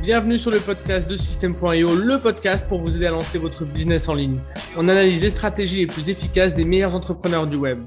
[0.00, 4.08] Bienvenue sur le podcast de System.io, le podcast pour vous aider à lancer votre business
[4.08, 4.38] en ligne.
[4.76, 7.80] On analyse les stratégies les plus efficaces des meilleurs entrepreneurs du web.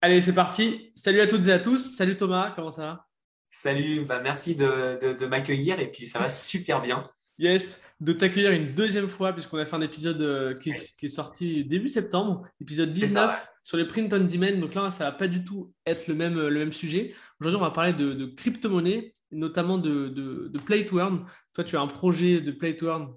[0.00, 0.92] Allez, c'est parti.
[0.94, 1.96] Salut à toutes et à tous.
[1.96, 3.06] Salut Thomas, comment ça va?
[3.48, 7.02] Salut, bah merci de, m'accueillir et puis ça va super bien.
[7.38, 11.64] Yes, de t'accueillir une deuxième fois puisqu'on a fait un épisode euh, qui est, sorti
[11.64, 14.60] début septembre, épisode 19 sur les print on demand.
[14.60, 17.14] Donc là, ça va pas du tout être le même, le même sujet.
[17.40, 21.26] Aujourd'hui, on va parler de, de crypto-monnaie notamment de, Play to Earn.
[21.52, 23.12] Toi, tu as un projet de Play to Earn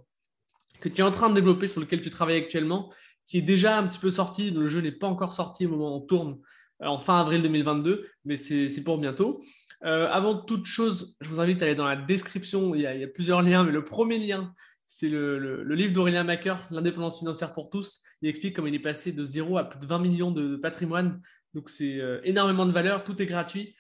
[0.82, 2.92] que tu es en train de développer, sur lequel tu travailles actuellement,
[3.26, 4.52] qui est déjà un petit peu sorti.
[4.52, 6.40] Le jeu n'est pas encore sorti au moment où on tourne,
[6.82, 9.42] euh, en fin avril 2022, mais c'est pour bientôt.
[9.86, 12.74] Euh, avant toute chose, je vous invite à aller dans la description.
[12.74, 14.54] Il y a, plusieurs liens, mais le premier lien,
[14.86, 18.02] c'est le, livre d'Aurélien Macker, L'indépendance financière pour tous.
[18.22, 21.22] Il explique comment il est passé de zéro à plus de 20 millions de, patrimoine.
[21.54, 23.04] Donc, c'est euh, énormément de valeur.
[23.04, 23.76] Tout est gratuit.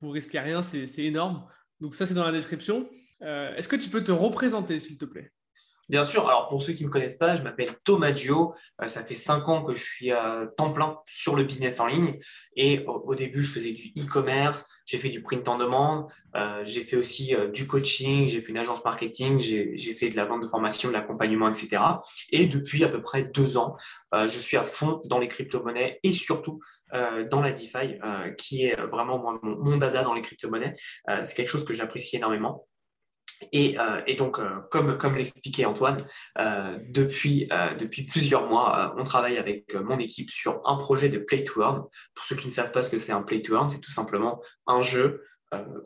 [0.00, 0.62] Vous risquez rien.
[0.62, 1.44] C'est énorme.
[1.80, 2.88] Donc ça, c'est dans la description.
[3.22, 5.30] Euh, est-ce que tu peux te représenter, s'il te plaît?
[5.90, 6.26] Bien sûr.
[6.26, 8.54] Alors, pour ceux qui ne me connaissent pas, je m'appelle Thomas Dio.
[8.80, 11.86] Euh, ça fait cinq ans que je suis à temps plein sur le business en
[11.86, 12.18] ligne.
[12.56, 16.84] Et au, début, je faisais du e-commerce, j'ai fait du print en demande, euh, j'ai
[16.84, 20.46] fait aussi du coaching, j'ai fait une agence marketing, j'ai fait de la vente de
[20.46, 21.82] formation, de l'accompagnement, etc.
[22.30, 23.76] Et depuis à peu près deux ans,
[24.12, 26.60] je suis à fond dans les crypto-monnaies et surtout
[27.30, 30.76] dans la DeFi, euh, qui est vraiment mon, dada dans les crypto-monnaies.
[31.08, 32.66] Euh, c'est quelque chose que j'apprécie énormément.
[33.52, 33.76] Et,
[34.16, 34.38] donc,
[34.70, 35.98] comme, l'expliquait Antoine,
[36.88, 41.60] depuis, depuis plusieurs mois, on travaille avec mon équipe sur un projet de Play to
[41.60, 41.82] Earn.
[42.14, 43.90] Pour ceux qui ne savent pas ce que c'est un Play to Earn, c'est tout
[43.90, 45.33] simplement un jeu euh,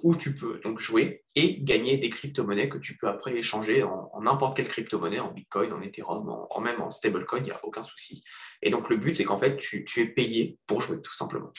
[0.03, 4.21] où tu peux donc jouer et gagner des crypto-monnaies que tu peux après échanger en
[4.23, 7.83] n'importe quelle crypto-monnaie, en Bitcoin, en Ethereum, en, même en stablecoin, il n'y a aucun
[7.85, 8.25] souci.
[8.63, 11.53] Et donc le but, c'est qu'en fait, tu, es payé pour jouer, tout simplement.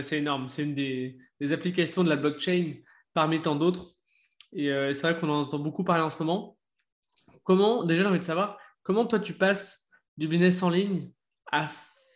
[0.00, 0.48] c'est énorme.
[0.48, 1.16] C'est une des,
[1.52, 2.74] applications de la blockchain
[3.12, 3.94] parmi tant d'autres.
[4.52, 6.56] Et euh, c'est vrai qu'on en entend beaucoup parler en ce moment.
[7.42, 11.10] Comment, déjà, j'ai envie de savoir, comment toi, tu passes du business en ligne
[11.50, 11.68] à,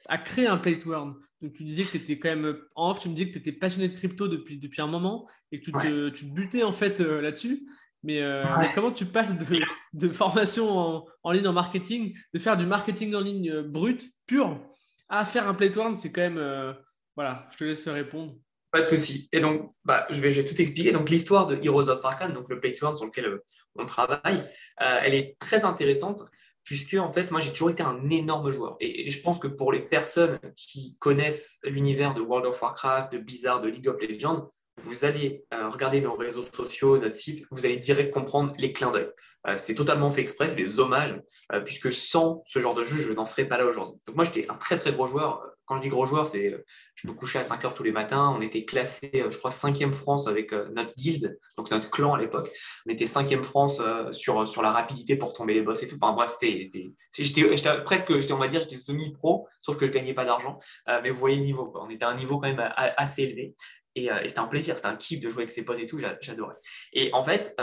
[0.08, 2.91] à créer un play to earn donc, tu disais que tu étais quand même en
[2.91, 5.60] off, tu me disais que tu étais passionné de crypto depuis, depuis un moment et
[5.60, 7.69] que tu, te, tu te butais en fait euh, là-dessus.
[8.08, 9.60] Euh, mais, comment tu passes de,
[9.92, 14.60] de formation en, ligne en marketing, de faire du marketing en ligne euh, brut, pur,
[15.08, 16.74] à faire un play C'est quand même.
[17.16, 18.34] voilà, je te laisse répondre.
[18.70, 19.28] Pas de souci.
[19.32, 20.92] Et donc, bah, je, vais, je, vais, tout expliquer.
[20.92, 23.41] Donc, l'histoire de Heroes of Arcane, donc le play sur lequel
[23.76, 24.44] on travaille,
[24.76, 26.22] elle est très intéressante
[26.68, 28.76] puisque en fait, moi, j'ai toujours été un énorme joueur.
[28.78, 33.18] Et, je pense que pour les personnes qui connaissent l'univers de World of Warcraft, de
[33.18, 37.64] Blizzard, de League of Legends, vous allez euh, regarder nos réseaux sociaux, notre site, vous
[37.64, 39.08] allez direct comprendre les clins d'œil.
[39.46, 41.18] Euh, c'est totalement fait exprès, des hommages,
[41.54, 43.98] euh, puisque sans ce genre de jeu, je n'en serais pas là aujourd'hui.
[44.06, 45.47] Donc moi, j'étais un très très gros joueur.
[45.68, 46.64] Quand je dis gros joueur, c'est
[46.94, 48.34] je me couchais à 5 heures tous les matins.
[48.34, 52.50] On était classé, je crois, 5e France avec notre guild, donc notre clan à l'époque.
[52.86, 55.96] On était 5e France sur, sur la rapidité pour tomber les boss et tout.
[56.00, 56.70] Enfin bref, c'était,
[57.12, 60.58] j'étais presque, on va dire, j'étais semi-pro, sauf que je gagnais pas d'argent.
[60.86, 63.54] mais vous voyez le niveau, on était à un niveau quand même assez élevé.
[63.94, 66.56] Et, c'était un plaisir, c'était un kiff de jouer avec ses potes et tout, j'adorais.
[66.92, 67.54] Et en fait,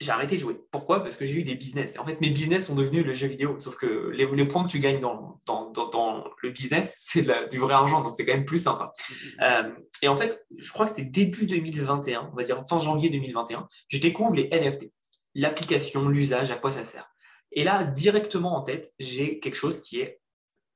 [0.00, 0.56] j'ai arrêté de jouer.
[0.70, 1.02] Pourquoi?
[1.02, 1.96] Parce que j'ai eu des business.
[1.96, 3.58] Et en fait, mes business sont devenus le jeu vidéo.
[3.58, 7.74] Sauf que les, points que tu gagnes dans, dans, dans, le business, c'est du vrai
[7.74, 8.00] argent.
[8.02, 8.92] Donc, c'est quand même plus sympa.
[8.96, 9.42] Mm-hmm.
[9.42, 9.72] Euh,
[10.02, 13.68] et en fait, je crois que c'était début 2021, on va dire fin janvier 2021,
[13.88, 14.92] je découvre les NFT.
[15.34, 17.10] L'application, l'usage, à quoi ça sert.
[17.52, 20.20] Et là, directement en tête, j'ai quelque chose qui est,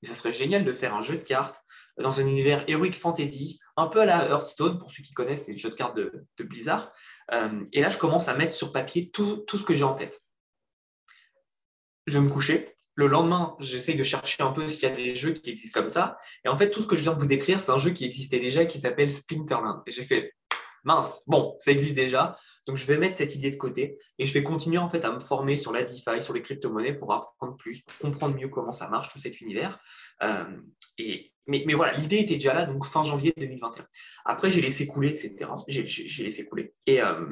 [0.02, 1.62] ça serait génial de faire un jeu de cartes
[1.98, 5.52] dans un univers heroic fantasy, un peu à la Hearthstone, pour ceux qui connaissent, c'est
[5.52, 6.92] le jeu de cartes de, Blizzard.
[7.32, 10.20] Euh, et là, je commence à mettre sur papier tout, ce que j'ai en tête.
[12.06, 12.76] Je vais me coucher.
[12.94, 15.88] Le lendemain, j'essaye de chercher un peu s'il y a des jeux qui existent comme
[15.88, 16.18] ça.
[16.44, 18.04] Et en fait, tout ce que je viens de vous décrire, c'est un jeu qui
[18.04, 19.82] existait déjà, qui s'appelle Splinterland.
[19.86, 20.34] Et j'ai fait,
[20.84, 22.36] mince, bon, ça existe déjà.
[22.66, 25.12] Donc, je vais mettre cette idée de côté et je vais continuer en fait à
[25.12, 28.72] me former sur la DeFi, sur les crypto-monnaies pour apprendre plus, pour comprendre mieux comment
[28.72, 29.80] ça marche, tout cet univers.
[30.22, 30.44] Euh,
[30.98, 33.84] et, mais, voilà, l'idée était déjà là, donc fin janvier 2021.
[34.24, 35.50] Après, j'ai laissé couler, etc.
[35.66, 36.74] J'ai laissé couler.
[36.86, 37.26] Et, euh,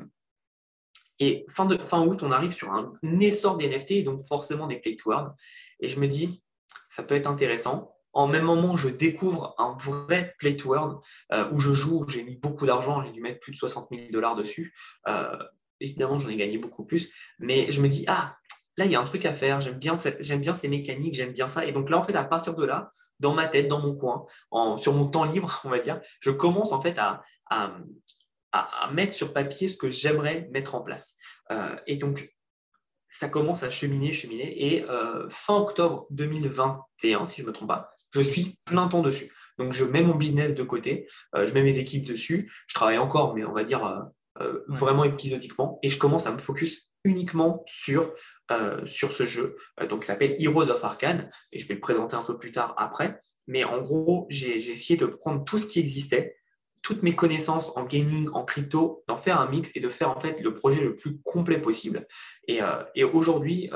[1.48, 5.34] fin août, on arrive sur un essor des NFT, donc forcément des play to earn.
[5.80, 6.42] Et je me dis,
[6.88, 7.94] ça peut être intéressant.
[8.12, 10.98] En même moment, je découvre un vrai play to earn
[11.32, 13.88] euh, où je joue, où j'ai mis beaucoup d'argent, j'ai dû mettre plus de 60
[13.92, 14.74] 000 dollars dessus.
[15.06, 15.36] Euh,
[15.78, 17.12] évidemment, j'en ai gagné beaucoup plus.
[17.38, 18.36] Mais je me dis, ah,
[18.76, 19.94] là, il y a un truc à faire, j'aime bien,
[20.38, 21.64] bien ces mécaniques, j'aime bien ça.
[21.64, 24.26] Et donc là, en fait, à partir de là, dans ma tête, dans mon coin,
[24.78, 27.22] sur mon temps libre, on va dire, je commence en fait à,
[28.92, 31.14] mettre sur papier ce que j'aimerais mettre en place.
[31.52, 32.28] Euh, et donc,
[33.08, 34.74] ça commence à cheminer, cheminer.
[34.74, 39.02] Et euh, fin octobre 2021, si je ne me trompe pas, je suis plein temps
[39.02, 39.30] dessus.
[39.58, 41.06] Donc, je mets mon business de côté,
[41.36, 42.50] euh, je mets mes équipes dessus.
[42.66, 44.10] Je travaille encore, mais on va dire
[44.68, 48.14] vraiment épisodiquement, et je commence à me focus uniquement sur,
[48.86, 49.56] sur ce jeu,
[49.88, 52.74] donc qui s'appelle Heroes of Arcane, et je vais le présenter un peu plus tard
[52.78, 53.20] après.
[53.46, 56.36] Mais en gros, j'ai essayé de prendre tout ce qui existait,
[56.82, 60.20] toutes mes connaissances en gaming, en crypto, d'en faire un mix et de faire en
[60.20, 62.06] fait le projet le plus complet possible.
[62.48, 62.60] Et,
[62.94, 63.70] et aujourd'hui,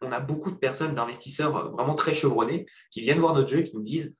[0.00, 3.64] on a beaucoup de personnes, d'investisseurs vraiment très chevronnés, qui viennent voir notre jeu et
[3.64, 4.16] qui nous disent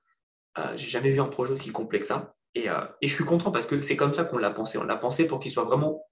[0.58, 2.34] euh, j'ai jamais vu un projet aussi complet que ça.
[2.56, 4.78] Euh, et, je suis content parce que c'est comme ça qu'on l'a pensé.
[4.78, 6.04] On l'a pensé pour qu'il soit vraiment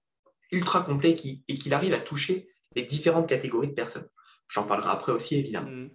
[0.51, 1.15] ultra complet
[1.47, 4.07] et qu'il arrive à toucher les différentes catégories de personnes.
[4.47, 5.69] J'en parlerai après aussi, évidemment.
[5.69, 5.89] Hmm.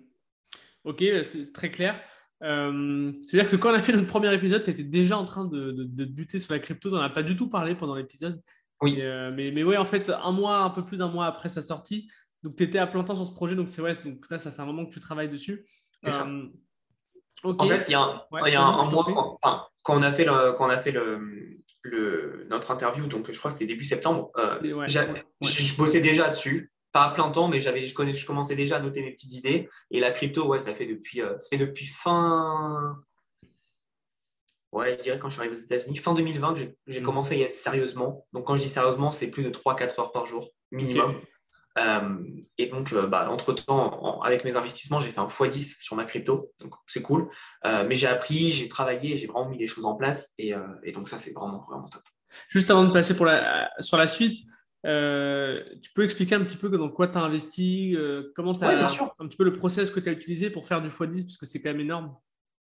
[0.85, 2.01] Ok, c'est très clair.
[2.43, 5.45] Euh, c'est-à-dire que quand on a fait notre premier épisode, tu étais déjà en train
[5.45, 6.89] de, de, buter sur la crypto.
[6.89, 8.41] Tu n'en as pas du tout parlé pendant l'épisode.
[8.81, 8.97] Oui.
[8.97, 12.09] mais, mais oui, en fait, un mois, un peu plus d'un mois après sa sortie,
[12.43, 13.57] donc tu étais à plein temps sur ce projet.
[13.57, 15.67] Donc c'est vrai, donc ça, ça fait un moment que tu travailles dessus.
[17.45, 19.39] En fait, il y a un, mois,
[19.83, 21.58] quand, on a fait, le, quand on a fait le,
[22.49, 27.05] notre interview, donc je crois que c'était début septembre, euh, je bossais déjà dessus, pas
[27.05, 29.69] à plein temps, mais j'avais, je, connais, je commençais déjà à noter mes petites idées.
[29.91, 32.97] Et la crypto, ouais, ça fait depuis, euh, ça fait depuis fin.
[34.73, 36.57] Ouais, je dirais quand je suis arrivé aux États-Unis, fin 2020,
[36.87, 37.03] j'ai, mm.
[37.03, 38.27] commencé à y être sérieusement.
[38.33, 41.21] Donc, quand je dis sérieusement, c'est plus de 3-4 heures par jour, minimum.
[41.79, 42.19] Euh,
[42.57, 46.53] et donc, euh, bah, entre-temps, avec mes investissements, j'ai fait un x10 sur ma crypto,
[46.61, 47.29] donc c'est cool.
[47.65, 50.55] Euh, mais j'ai appris, j'ai travaillé, j'ai vraiment mis des choses en place, et,
[50.95, 52.03] donc ça, c'est vraiment, vraiment top.
[52.49, 54.45] Juste avant de passer pour la, sur la suite,
[54.85, 57.97] tu peux expliquer un petit peu dans quoi tu as investi,
[58.35, 60.89] comment tu as un petit peu le process que tu as utilisé pour faire du
[60.89, 62.15] x10, parce que c'est quand même énorme.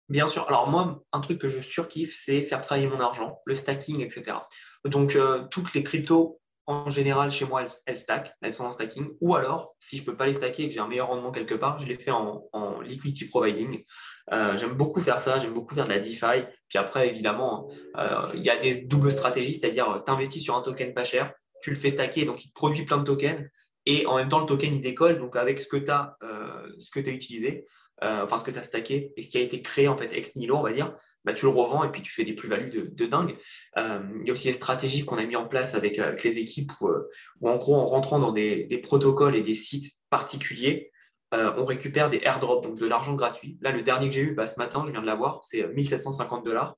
[0.08, 0.46] Bien sûr.
[0.46, 4.36] Alors moi, un truc que je surkiffe, c'est faire travailler mon argent, le stacking, etc.
[4.84, 5.18] Donc,
[5.50, 9.08] toutes les cryptos en général, chez moi, elles, stack, elles sont en stacking.
[9.20, 11.30] Ou alors, si je ne peux pas les stacker et que j'ai un meilleur rendement
[11.30, 12.42] quelque part, je les fais en,
[12.82, 13.84] liquidity providing.
[14.32, 16.44] Euh, j'aime beaucoup faire ça, j'aime beaucoup faire de la DeFi.
[16.68, 20.62] Puis après, évidemment, euh, il y a des doubles stratégies, c'est-à-dire tu investis sur un
[20.62, 21.32] token pas cher,
[21.62, 23.48] tu le fais stacker, donc il produit plein de tokens.
[23.88, 25.18] Et en même temps, le token, il décolle.
[25.18, 26.74] Donc, avec ce que tu euh,
[27.06, 27.64] as utilisé,
[28.02, 30.34] enfin, ce que tu as stacké et ce qui a été créé en fait ex
[30.34, 30.92] nihilo, on va dire,
[31.26, 33.36] bah, tu le revends et puis tu fais des plus-values de, dingue.
[33.76, 36.38] Euh, il y a aussi des stratégies qu'on a mis en place avec, euh, les
[36.38, 40.92] équipes euh, où, en gros, en rentrant dans des, protocoles et des sites particuliers,
[41.32, 43.58] on récupère des airdrops, donc de l'argent gratuit.
[43.60, 46.44] Là, le dernier que j'ai eu bah, ce matin, je viens de l'avoir, c'est 1750
[46.44, 46.76] dollars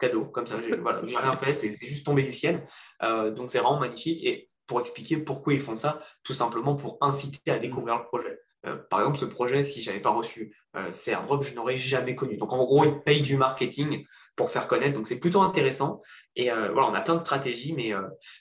[0.00, 2.66] cadeau, comme ça, j'ai voilà, rien fait, c'est juste tombé du ciel.
[3.02, 4.24] donc c'est vraiment magnifique.
[4.24, 8.40] Et pour expliquer pourquoi ils font ça, tout simplement pour inciter à découvrir le projet.
[8.88, 12.14] Par exemple, ce projet, si je n'avais pas reçu euh, ces airdrops, je n'aurais jamais
[12.14, 12.36] connu.
[12.36, 14.04] Donc, en gros, ils payent du marketing
[14.36, 14.94] pour faire connaître.
[14.94, 16.00] Donc, c'est plutôt intéressant.
[16.36, 17.92] Et euh, voilà, on a plein de stratégies, mais,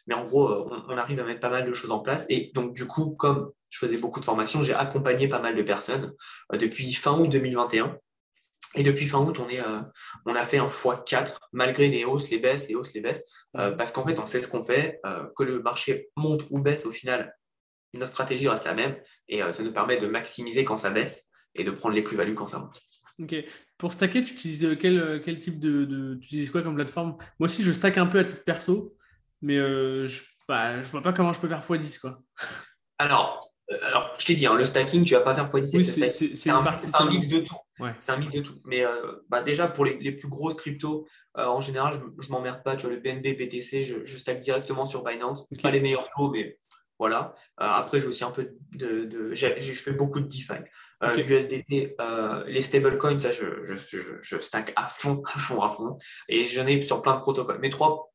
[0.08, 2.26] mais en gros, on, arrive à mettre pas mal de choses en place.
[2.30, 5.64] Et donc, du coup, comme je faisais beaucoup de formations, j'ai accompagné pas mal de
[5.64, 6.14] personnes
[6.54, 7.98] depuis fin août 2021.
[8.76, 9.62] Et depuis fin août, on, est,
[10.28, 13.92] on a fait un x4, malgré les hausses, les baisses, les hausses, les baisses, parce
[13.92, 15.02] qu'en fait, on sait ce qu'on fait,
[15.36, 17.34] que le marché monte ou baisse au final,
[17.94, 18.98] notre stratégie reste la même
[19.28, 22.36] et euh, ça nous permet de maximiser quand ça baisse et de prendre les plus-values
[22.36, 22.82] quand ça monte.
[23.22, 23.36] Ok.
[23.78, 27.18] Pour stacker, tu utilises euh, quel, euh, quel type de, Tu utilises quoi comme plateforme?
[27.40, 28.96] Moi aussi, je stack un peu à titre perso,
[29.42, 29.62] mais je
[30.04, 32.00] ne bah, vois pas comment je peux faire x10.
[32.00, 32.22] Quoi.
[32.98, 33.40] Alors,
[33.84, 35.78] alors, je t'ai dit, hein, le stacking, tu ne vas pas faire x10.
[35.78, 37.56] Oui, c'est un, un, mix de tout.
[37.98, 38.60] C'est un mix de tout.
[38.66, 38.84] Mais
[39.30, 42.76] bah, déjà, pour les, les, plus grosses cryptos, en général, je ne m'emmerde pas.
[42.76, 45.48] Tu vois, le BNB, BTC, je, je stack directement sur Binance.
[45.52, 46.58] Ce pas les meilleurs taux, mais
[47.00, 47.34] voilà.
[47.62, 49.06] Euh, après, j'ai aussi un peu de.
[49.06, 50.52] de je fais beaucoup de DeFi.
[51.02, 55.70] Euh, USDT, euh, les stablecoins, ça, je, je, je, stack à fond, à fond, à
[55.70, 55.98] fond.
[56.28, 57.60] Et j'en ai sur plein de protocoles.
[57.60, 58.14] Mes trois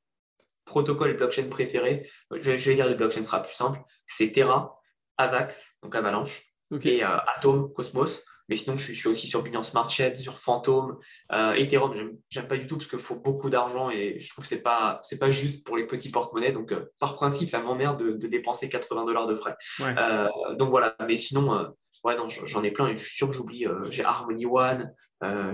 [0.66, 4.78] protocoles et blockchains préférés, je vais, dire les blockchains, ce sera plus simple c'est Terra,
[5.18, 6.42] Avax, donc Avalanche,
[6.82, 8.24] et Atom, Cosmos.
[8.48, 10.98] Mais sinon, je suis aussi sur Binance Smart Chain, sur Phantom,
[11.32, 11.92] euh, Ethereum,
[12.28, 14.60] j'aime pas du tout parce qu'il faut beaucoup d'argent et je trouve que ce n'est
[14.60, 16.52] pas, pas juste pour les petits porte-monnaies.
[16.52, 19.56] Donc, euh, par principe, ça m'emmerde de, de, dépenser 80 dollars de frais.
[19.80, 21.64] Euh, donc voilà, mais sinon, euh,
[22.04, 23.66] ouais, non, j'en ai plein et je suis sûr que j'oublie.
[23.90, 24.92] j'ai Harmony One,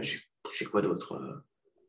[0.00, 1.20] j'ai quoi d'autre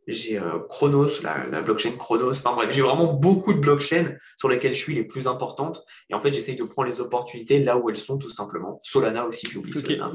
[0.08, 2.32] j'ai Chronos, la, la, blockchain Chronos.
[2.32, 5.86] Enfin bref, j'ai vraiment beaucoup de blockchains sur lesquelles je suis les plus importantes.
[6.10, 8.80] Et en fait, j'essaye de prendre les opportunités là où elles sont, tout simplement.
[8.84, 10.12] Solana aussi, j'oublie Solana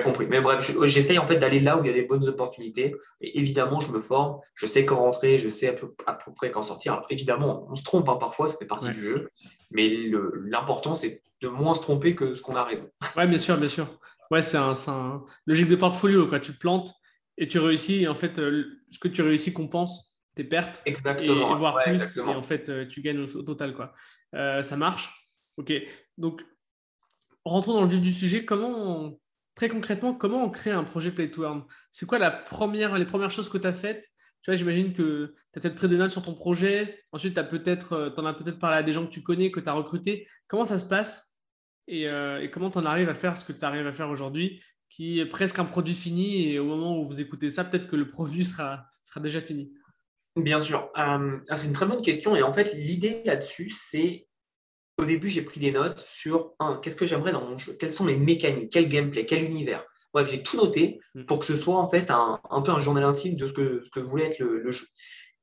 [0.00, 0.26] compris.
[0.26, 2.94] Mais bref, j'essaye en fait d'aller là où il y a des bonnes opportunités.
[3.20, 6.62] Et évidemment, je me forme, je sais quand rentrer, je sais à peu, près quand
[6.62, 6.94] sortir.
[6.94, 9.30] Alors évidemment, on se trompe hein, parfois, ça fait partie du jeu.
[9.70, 9.90] Mais
[10.44, 12.88] l'important, c'est de moins se tromper que ce qu'on a raison.
[13.16, 13.86] Ouais, bien sûr, bien sûr.
[14.30, 16.26] Ouais, c'est un, un, logique de portfolio.
[16.26, 16.40] Quoi.
[16.40, 16.92] Tu te plantes
[17.36, 18.02] et tu réussis.
[18.02, 20.80] Et en fait, euh, ce que tu réussis compense tes pertes.
[20.86, 21.54] Exactement.
[21.54, 22.16] Et, voire plus.
[22.16, 23.74] Et en fait, euh, tu gagnes au, total.
[23.74, 23.92] Quoi.
[24.34, 25.30] Euh, ça marche.
[25.56, 25.72] OK.
[26.18, 26.42] Donc,
[27.44, 28.44] rentrons dans le vif du sujet.
[28.44, 29.18] Comment
[29.54, 33.06] très concrètement, comment on crée un projet Play to Earn C'est quoi la première, les
[33.06, 34.10] premières choses que tu as faites
[34.52, 37.02] j'imagine que tu as peut-être pris des notes sur ton projet.
[37.12, 39.68] Ensuite, tu peut-être, en as peut-être parlé à des gens que tu connais, que tu
[39.68, 40.28] as recrutés.
[40.48, 41.38] Comment ça se passe?
[41.88, 45.18] Et, et, comment tu arrives à faire ce que tu arrives à faire aujourd'hui, qui
[45.18, 46.50] est presque un produit fini.
[46.50, 49.72] Et au moment où vous écoutez ça, peut-être que le produit sera, sera déjà fini.
[50.36, 50.90] Bien sûr.
[50.98, 52.36] Euh, ah, c'est une très bonne question.
[52.36, 54.26] Et en fait, l'idée là-dessus, c'est
[54.98, 58.06] au début, j'ai pris des notes sur qu'est-ce que j'aimerais dans mon jeu, quelles sont
[58.06, 59.84] les mécaniques, quel gameplay, quel univers?
[60.12, 61.24] Bref, j'ai tout noté hmm.
[61.24, 63.90] pour que ce soit en fait un, peu un journal intime de ce que, ce
[63.90, 64.86] que voulait être le, jeu.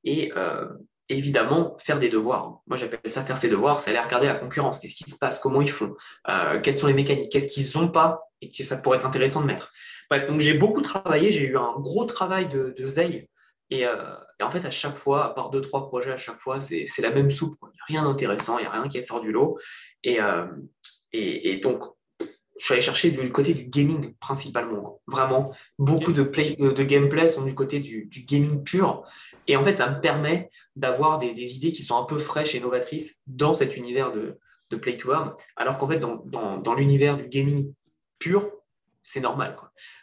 [0.05, 0.65] Et euh,
[1.10, 2.62] évidemment, faire des devoirs.
[2.67, 4.79] Moi, j'appelle ça faire ses devoirs, c'est aller regarder la concurrence.
[4.79, 5.39] Qu'est-ce qui se passe?
[5.39, 5.93] Comment ils font?
[6.29, 7.29] Euh, Quelles sont les mécaniques?
[7.29, 8.22] Qu'est-ce qu'ils n'ont pas?
[8.41, 9.72] Et que ça pourrait être intéressant de mettre
[10.10, 11.31] Bref, donc j'ai beaucoup travaillé.
[11.31, 13.27] J'ai eu un gros travail de, de veille
[13.73, 16.59] euh, et, en fait, à chaque fois, à part deux, trois projets, à chaque fois,
[16.61, 17.55] c'est la même soupe.
[17.61, 19.57] Il n'y a rien d'intéressant, il n'y a rien qui sort du lot.
[20.07, 20.47] Euh,
[21.13, 21.83] et, donc,
[22.19, 25.01] je suis allé chercher du côté du gaming principalement.
[25.07, 29.03] Vraiment, beaucoup de, play, de, gameplay sont du côté du, gaming pur.
[29.47, 32.59] Et en fait, ça me permet d'avoir des, idées qui sont un peu fraîches et
[32.59, 34.37] novatrices dans cet univers de,
[34.81, 35.33] Play to Earn.
[35.57, 37.73] Alors qu'en fait, dans l'univers du gaming
[38.19, 38.49] pur,
[39.03, 39.58] c'est normal.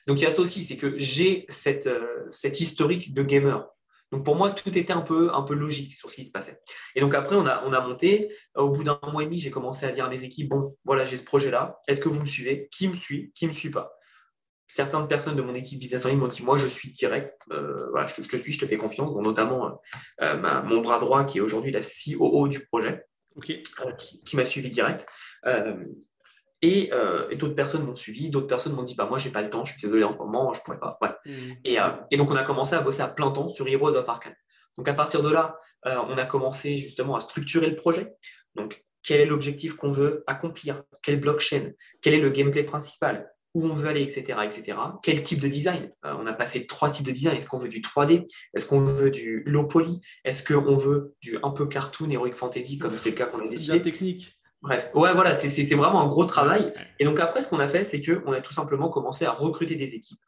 [0.06, 3.66] Donc il y a ça aussi, c'est que j'ai cette, euh, cette historique de gamer.
[4.10, 6.60] Donc pour moi, tout était un peu, un peu logique sur ce qui se passait.
[6.94, 8.34] Et donc après, on a, on a monté.
[8.54, 11.04] Au bout d'un mois et demi, j'ai commencé à dire à mes équipes, bon, voilà,
[11.04, 11.78] j'ai ce projet-là.
[11.86, 12.68] Est-ce que vous me suivez?
[12.70, 13.32] Qui me suit?
[13.34, 13.92] Qui ne me suit pas?
[14.66, 17.34] Certaines personnes de mon équipe business en ligne m'ont dit, moi, je suis direct.
[17.52, 19.14] Euh, voilà, je te, suis, je te fais confiance.
[19.22, 19.78] notamment
[20.22, 23.04] euh, mon bras droit, qui est aujourd'hui la COO du projet,
[23.44, 23.62] qui,
[24.24, 25.06] qui m'a suivi direct.
[26.64, 29.50] Euh, et, d'autres personnes m'ont suivi, d'autres personnes m'ont dit bah, Moi, j'ai pas le
[29.50, 30.98] temps, je suis désolé en ce moment, je pourrais pas.
[31.24, 31.30] Mm.
[31.68, 34.34] Euh, et, donc, on a commencé à bosser à plein temps sur Heroes of Arcane.
[34.76, 38.12] Donc, à partir de là, euh, on a commencé justement à structurer le projet.
[38.54, 40.82] Donc, quel est l'objectif qu'on veut accomplir?
[41.02, 41.72] Quelle blockchain?
[42.02, 43.30] Quel est le gameplay principal?
[43.54, 44.38] Où on veut aller, etc.
[44.44, 44.76] etc.
[45.02, 45.90] Quel type de design?
[46.02, 47.36] On a passé trois types de design.
[47.36, 50.00] Est-ce qu'on veut du 3D Est-ce qu'on veut du low poly?
[50.24, 53.48] Est-ce qu'on veut du un peu cartoon, heroic fantasy, comme c'est le cas qu'on a
[53.48, 53.80] décidé?
[53.80, 54.37] technique.
[54.60, 56.72] Bref, ouais, voilà, c'est vraiment un gros travail.
[56.98, 59.76] Et donc après, ce qu'on a fait, c'est qu'on a tout simplement commencé à recruter
[59.76, 60.20] des équipes.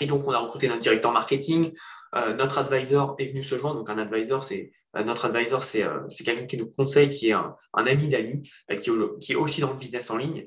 [0.00, 1.72] Et donc, on a recruté notre directeur marketing.
[2.14, 3.76] Euh, notre advisor est venu se joindre.
[3.76, 7.32] Donc, un advisor, c'est euh, notre advisor, c'est euh, quelqu'un qui nous conseille, qui est
[7.32, 8.42] un, ami d'amis,
[8.80, 10.46] qui, qui, est aussi dans le business en ligne,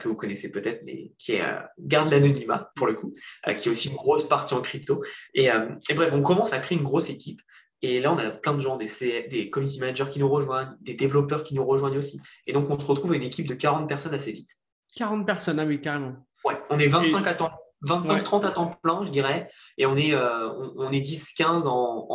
[0.00, 1.42] que vous connaissez peut-être, mais qui est,
[1.78, 3.12] garde l'anonymat pour le coup,
[3.56, 5.02] qui est aussi une grosse partie en crypto.
[5.34, 7.40] Et, et, bref, on commence à créer une grosse équipe.
[7.82, 8.88] Et là, on a plein de gens, des,
[9.30, 12.20] des community managers qui nous rejoignent, des développeurs qui nous rejoignent aussi.
[12.46, 14.50] Et donc, on se retrouve avec une équipe de 40 personnes assez vite.
[14.96, 16.14] 40 personnes, ah oui, carrément.
[16.44, 17.52] Ouais, on est 25 à temps.
[17.84, 22.06] 25-30 à temps plein, je dirais, et on est, euh, on, est 10-15 en,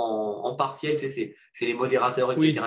[0.43, 2.61] en, partiel, c'est les modérateurs, etc.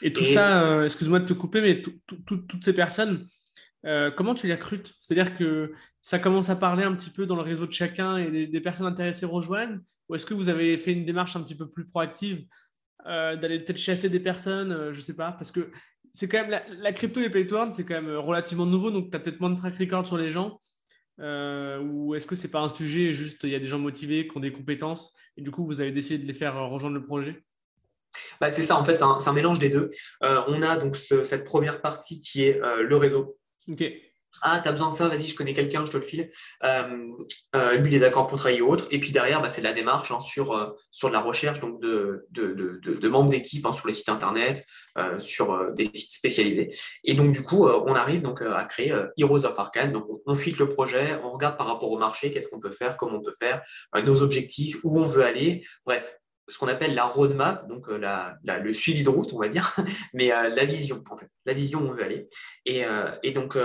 [0.00, 3.28] Et tout ça, euh, excuse-moi de te couper, mais toutes ces personnes,
[3.84, 4.94] euh, comment tu les recrutes?
[5.00, 8.46] C'est-à-dire que ça commence à parler un petit peu dans le réseau de chacun et
[8.46, 11.68] des personnes intéressées rejoignent ou est-ce que vous avez fait une démarche un petit peu
[11.68, 12.44] plus proactive
[13.06, 15.32] euh, d'aller peut-être chasser des personnes euh, Je ne sais pas.
[15.32, 15.70] Parce que
[16.12, 18.90] c'est quand même la, crypto et pay to earn, c'est quand même relativement nouveau.
[18.90, 20.60] Donc, tu as peut-être moins de track record sur les gens.
[21.20, 23.78] Euh, ou est-ce que ce n'est pas un sujet juste il y a des gens
[23.78, 26.96] motivés qui ont des compétences et du coup, vous avez décidé de les faire rejoindre
[26.96, 27.44] le projet?
[28.40, 29.90] Bah, c'est ça, en fait, c'est un, mélange des deux.
[30.20, 33.36] on a donc cette première partie qui est le réseau.
[33.68, 33.84] Ok.
[34.42, 36.30] Ah, tu as besoin de ça, vas-y, je connais quelqu'un, je te le file.
[36.64, 37.08] Euh,
[37.56, 38.62] euh, lui, il est d'accord pour travailler.
[38.90, 42.26] Et puis derrière, bah, c'est la démarche hein, sur, euh, sur la recherche donc de,
[42.30, 44.64] de, de, membres d'équipe hein, sur les sites internet,
[45.18, 46.68] sur des sites spécialisés.
[47.04, 49.92] Et donc, du coup, on arrive donc à créer Heroes of Arcane.
[49.92, 52.96] Donc, on, on le projet, on regarde par rapport au marché, qu'est-ce qu'on peut faire,
[52.96, 53.62] comment on peut faire,
[54.04, 55.64] nos objectifs, où on veut aller.
[55.84, 56.16] Bref,
[56.48, 57.98] ce qu'on appelle la roadmap, donc euh,
[58.44, 59.74] le suivi de route, on va dire,
[60.14, 61.02] mais euh, la vision,
[61.46, 62.28] la vision où on veut aller.
[62.66, 63.58] Et, euh, donc,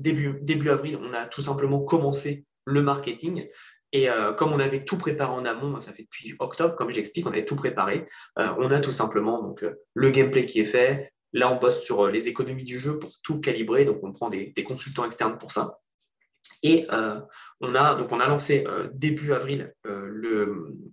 [0.00, 3.46] début, avril, on a tout simplement commencé le marketing.
[3.92, 7.30] Et comme on avait tout préparé en amont, ça fait depuis octobre, comme j'explique, on
[7.30, 8.04] avait tout préparé.
[8.36, 9.54] on a tout simplement
[9.94, 11.12] le gameplay qui est fait.
[11.32, 13.84] Là, on bosse sur les économies du jeu pour tout calibrer.
[13.84, 15.78] Donc, on prend des consultants externes pour ça.
[16.62, 17.20] Et euh,
[17.60, 20.10] on, a, donc on a lancé euh, début avril euh,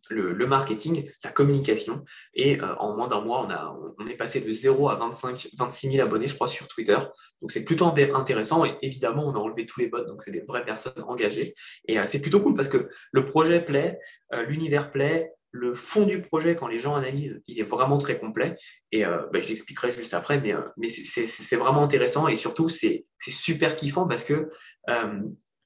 [0.09, 2.03] le, marketing, la communication,
[2.35, 5.91] et en moins d'un mois, on, a, on est passé de 0 à 25, 26
[5.93, 6.97] 000 abonnés, je crois, sur Twitter.
[7.41, 10.41] Donc c'est plutôt intéressant, et évidemment, on a enlevé tous les bots, donc c'est des
[10.41, 11.53] vraies personnes engagées.
[11.87, 13.99] Et c'est plutôt cool parce que le projet plaît,
[14.47, 18.55] l'univers plaît, le fond du projet, quand les gens analysent, il est vraiment très complet.
[18.91, 23.75] Et bah, je l'expliquerai juste après, mais, mais c'est vraiment intéressant et surtout, c'est super
[23.75, 24.49] kiffant parce que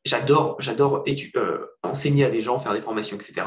[0.08, 1.04] j'adore, j'adore
[1.36, 3.46] euh, enseigner à des gens, faire des formations, etc.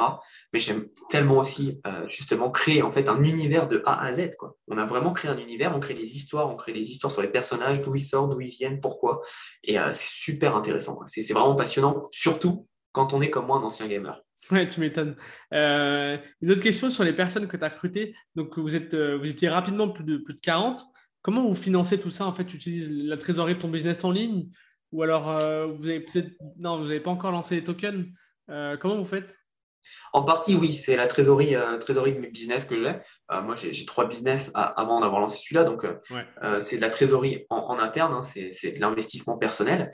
[0.53, 4.31] Mais j'aime tellement aussi euh, justement créer en fait un univers de A à Z.
[4.69, 7.23] On a vraiment créé un univers, on crée des histoires, on crée des histoires sur
[7.23, 9.23] les personnages, d'où ils sortent, d'où ils viennent, pourquoi.
[9.65, 11.01] Et euh, c'est super intéressant.
[11.07, 14.21] C'est, vraiment passionnant, surtout quand on est comme moi un ancien gamer.
[14.51, 15.17] Ouais, tu m'étonnes.
[15.53, 18.15] Une autre question sur les personnes que tu as recrutées.
[18.35, 20.85] Donc, vous, êtes, vous étiez rapidement plus de, plus de 40.
[21.23, 22.27] Comment vous financez tout ça?
[22.27, 24.49] En fait, tu utilises la trésorerie de ton business en ligne
[24.93, 26.31] Ou alors, euh, vous avez peut-être.
[26.57, 28.07] Non, vous n'avez pas encore lancé les tokens.
[28.81, 29.37] comment vous faites?
[30.13, 32.97] En partie, oui, c'est la trésorerie, trésorerie de mes business que j'ai.
[33.43, 35.65] moi, j'ai trois business avant d'avoir lancé celui-là.
[35.65, 35.87] Donc,
[36.61, 39.91] c'est de la trésorerie en, interne, hein, c'est de l'investissement personnel.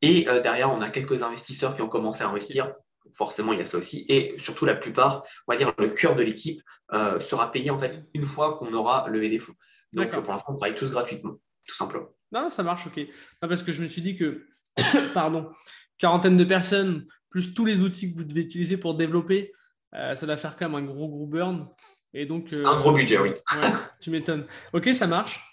[0.00, 2.72] et derrière, on a quelques investisseurs qui ont commencé à investir
[3.12, 4.04] forcément, il y a ça aussi.
[4.08, 7.78] Et surtout, la plupart, on va dire, le cœur de l'équipe euh, sera payé en
[7.78, 9.54] fait une fois qu'on aura levé des fonds.
[9.92, 12.08] Donc, pour l'instant, on travaille tous gratuitement, tout simplement.
[12.32, 13.00] Non, ça marche, ok.
[13.40, 14.46] parce que je me suis dit que,
[15.14, 15.50] pardon,
[15.98, 19.52] quarantaine de personnes, plus tous les outils que vous devez utiliser pour développer,
[19.94, 21.68] euh, ça va faire quand même un gros, gros burn.
[22.12, 23.30] Et donc, c'est un gros budget, oui.
[24.00, 24.46] tu m'étonnes.
[24.72, 25.46] Ok, ça marche.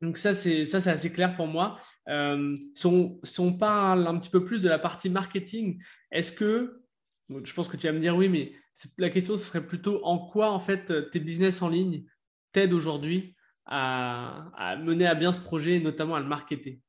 [0.00, 1.78] Donc ça, c'est ça, c'est assez clair pour moi.
[2.08, 6.82] Euh, si, on, parle un petit peu plus de la partie marketing, est-ce que,
[7.28, 8.52] je pense que tu vas me dire oui, mais
[8.96, 12.04] la question ce serait plutôt en quoi en fait tes business en ligne
[12.52, 13.36] t'aident aujourd'hui?
[13.66, 16.80] À, mener à bien ce projet et notamment à le marketer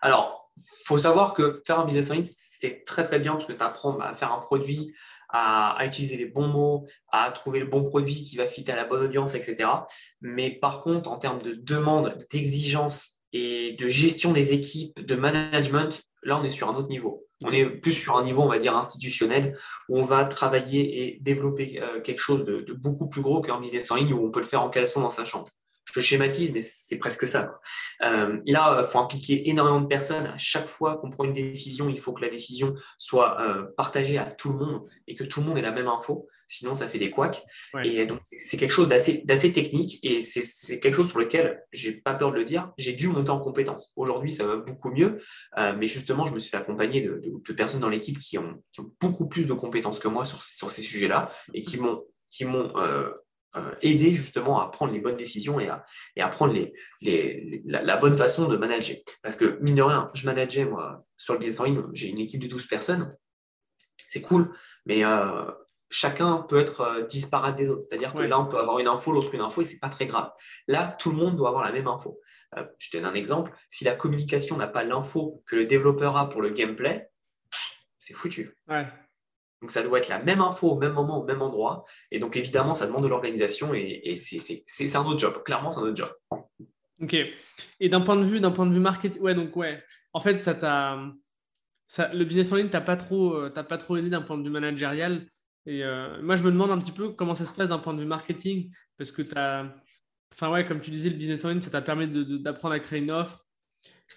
[0.00, 3.46] Alors, il faut savoir que faire un business en ligne, c'est très très bien parce
[3.46, 4.94] que tu apprends à faire un produit,
[5.28, 8.84] à, utiliser les bons mots, à trouver le bon produit qui va fitter à la
[8.84, 9.68] bonne audience, etc.
[10.20, 16.02] Mais par contre, en termes de demande, d'exigence et de gestion des équipes, de management,
[16.28, 17.26] là, on est sur un autre niveau.
[17.44, 19.56] On est plus sur un niveau, on va dire, institutionnel,
[19.88, 23.60] où on va travailler et développer euh, quelque chose de, de beaucoup plus gros qu'un
[23.60, 25.48] business en ligne où on peut le faire en caleçon dans sa chambre
[25.92, 27.60] je schématise, mais c'est presque ça.
[28.02, 30.26] Euh, là, il faut impliquer énormément de personnes.
[30.26, 34.18] À chaque fois qu'on prend une décision, il faut que la décision soit euh, partagée
[34.18, 36.28] à tout le monde et que tout le monde ait la même info.
[36.48, 37.44] Sinon, ça fait des couacs.
[37.84, 42.14] Et donc, c'est quelque chose d'assez technique et c'est quelque chose sur lequel, j'ai pas
[42.14, 43.92] peur de le dire, j'ai dû monter en compétence.
[43.96, 45.18] Aujourd'hui, ça va beaucoup mieux,
[45.58, 48.62] euh, mais justement, je me suis fait accompagner de, personnes dans l'équipe qui ont,
[49.00, 52.72] beaucoup plus de compétences que moi sur, sur ces sujets-là et qui m'ont qui m'ont
[53.56, 55.84] euh, aider justement à prendre les bonnes décisions et à,
[56.16, 58.96] et à prendre les, la, bonne façon de manager.
[59.22, 62.18] Parce que, mine de rien, je manageais, moi, sur le business en ligne, j'ai une
[62.18, 63.16] équipe de 12 personnes.
[63.96, 64.54] C'est cool,
[64.86, 65.50] mais euh,
[65.90, 67.82] chacun peut être euh, disparate des autres.
[67.88, 70.06] C'est-à-dire que là, on peut avoir une info, l'autre une info, et c'est pas très
[70.06, 70.30] grave.
[70.66, 72.20] Là, tout le monde doit avoir la même info.
[72.78, 73.52] je te donne un exemple.
[73.68, 77.10] Si la communication n'a pas l'info que le développeur a pour le gameplay,
[77.98, 78.56] c'est foutu.
[78.68, 78.86] Ouais.
[79.60, 81.84] Donc, ça doit être la même info au même moment, au même endroit.
[82.10, 85.42] Et donc, évidemment, ça demande de l'organisation et, c'est un autre job.
[85.44, 86.10] Clairement, c'est un autre job.
[87.00, 87.16] Ok.
[87.80, 89.82] Et d'un point de vue, d'un point de vue marketing, ouais, donc ouais.
[90.12, 90.98] En fait, ça t'a,
[92.12, 94.50] le business en ligne t'as pas trop, euh, pas trop aidé d'un point de vue
[94.50, 95.26] managérial.
[95.68, 97.92] Et euh, moi, je me demande un petit peu comment ça se passe d'un point
[97.92, 99.70] de vue marketing, parce que tu as,
[100.32, 102.08] enfin ouais, comme tu disais, le business en ligne, ça t'a permis
[102.42, 103.46] d'apprendre à créer une offre.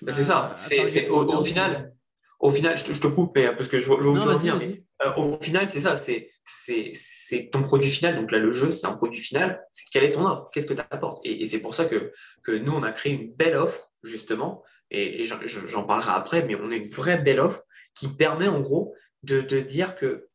[0.02, 0.54] Ben, c'est ça.
[0.56, 1.94] C'est au, final,
[2.40, 4.72] au final, je te, coupe, parce que je, je, je
[5.04, 8.16] euh, au final, c'est ça, c'est ton produit final.
[8.16, 9.62] Donc là, le jeu, c'est un produit final.
[9.72, 10.50] C'est quelle est ton offre?
[10.54, 13.36] Qu'est-ce que tu apportes Et, c'est pour ça que, que, nous, on a créé une
[13.36, 17.62] belle offre, justement, et, j'en parlerai après, mais on a une vraie belle offre
[17.94, 20.30] qui permet, en gros, de, de se dire que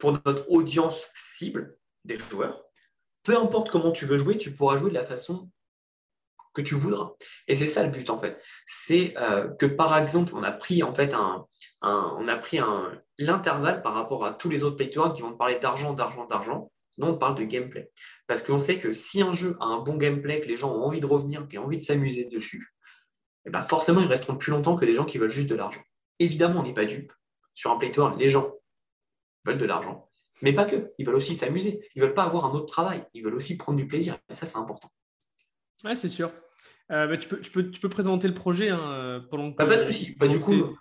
[0.00, 2.64] pour notre audience cible des joueurs,
[3.22, 5.50] peu importe comment tu veux jouer, tu pourras jouer de la façon
[6.52, 7.12] que tu voudras.
[7.46, 8.40] Et c'est ça le but en fait.
[8.66, 11.46] C'est euh, que par exemple, on a pris en fait un,
[11.82, 15.58] on a pris un, l'intervalle par rapport à tous les autres play qui vont parler
[15.58, 16.72] d'argent, d'argent, d'argent.
[16.98, 17.90] Non, on parle de gameplay.
[18.26, 20.82] Parce qu'on sait que si un jeu a un bon gameplay, que les gens ont
[20.82, 22.74] envie de revenir, qu'ils ont envie de s'amuser dessus,
[23.46, 25.80] eh ben forcément, ils resteront plus longtemps que des gens qui veulent juste de l'argent.
[26.18, 27.12] Évidemment, on n'est pas dupe.
[27.54, 28.52] Sur un play les gens
[29.44, 30.08] veulent de l'argent.
[30.42, 30.90] Mais pas que.
[30.98, 31.86] Ils veulent aussi s'amuser.
[31.94, 33.04] Ils veulent pas avoir un autre travail.
[33.14, 34.16] Ils veulent aussi prendre du plaisir.
[34.30, 34.90] Et ça, c'est important.
[35.84, 36.30] Ouais, c'est sûr.
[36.90, 39.66] Euh, bah, tu, peux, tu, peux, tu, peux, présenter le projet hein, pendant que, bah,
[39.66, 40.12] Pas de souci.
[40.16, 40.76] Pas du coup,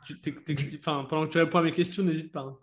[0.84, 2.41] pendant que tu réponds à mes questions, n'hésite pas.
[2.41, 2.58] Hein.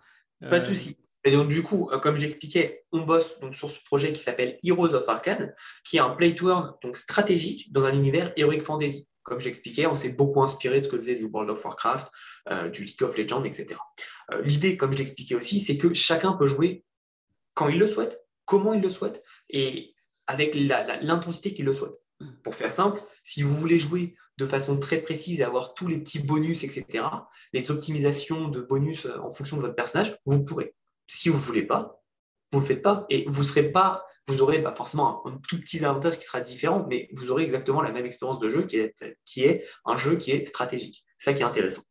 [0.50, 0.96] Pas de euh, souci.
[1.24, 4.58] Et donc, du coup, euh, comme j'expliquais, on bosse donc, sur ce projet qui s'appelle
[4.62, 5.52] Heroes of Arcane,
[5.84, 9.08] qui est un play to earn donc, stratégique dans un univers Heroic Fantasy.
[9.26, 12.10] Comme j'expliquais, on s'est beaucoup inspiré de ce que faisait du World of Warcraft,
[12.72, 13.78] du League of Legends, etc.
[14.42, 16.84] L'idée, comme je l'expliquais aussi, c'est que chacun peut jouer
[17.54, 19.94] quand il le souhaite, comment il le souhaite, et
[20.26, 21.94] avec l'intensité qu'il le souhaite.
[22.42, 25.98] Pour faire simple, si vous voulez jouer de façon très précise et avoir tous les
[25.98, 27.04] petits bonus, etc.,
[27.52, 30.74] les optimisations de bonus euh, en fonction de votre personnage, vous pourrez.
[31.06, 32.02] Si vous ne voulez pas,
[32.52, 35.60] vous ne le faites pas et vous serez pas, vous aurez pas forcément un, tout
[35.60, 38.78] petit avantage qui sera différent, mais vous aurez exactement la même expérience de jeu qui
[38.78, 41.04] est, qui est un jeu qui est stratégique.
[41.18, 41.82] Ça qui est intéressant.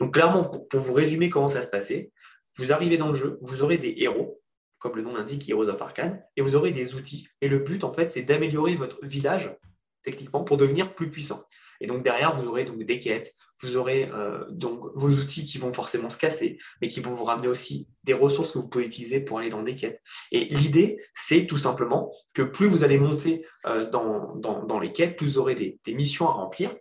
[0.00, 2.12] Donc clairement, pour, pour vous résumer comment ça se passait,
[2.56, 4.42] vous arrivez dans le jeu, vous aurez des héros,
[4.78, 7.28] comme le nom l'indique, Heroes of Arcane, et vous aurez des outils.
[7.40, 9.54] Et le but, en fait, c'est d'améliorer votre village
[10.02, 11.44] techniquement, pour devenir plus puissant.
[11.80, 15.58] Et donc derrière, vous aurez donc des quêtes, vous aurez euh, donc vos outils qui
[15.58, 18.84] vont forcément se casser, mais qui vont vous ramener aussi des ressources que vous pouvez
[18.84, 20.02] utiliser pour aller dans des quêtes.
[20.30, 25.16] Et l'idée, c'est tout simplement que plus vous allez monter euh, dans, dans, les quêtes,
[25.16, 26.74] plus vous aurez des, des missions à remplir,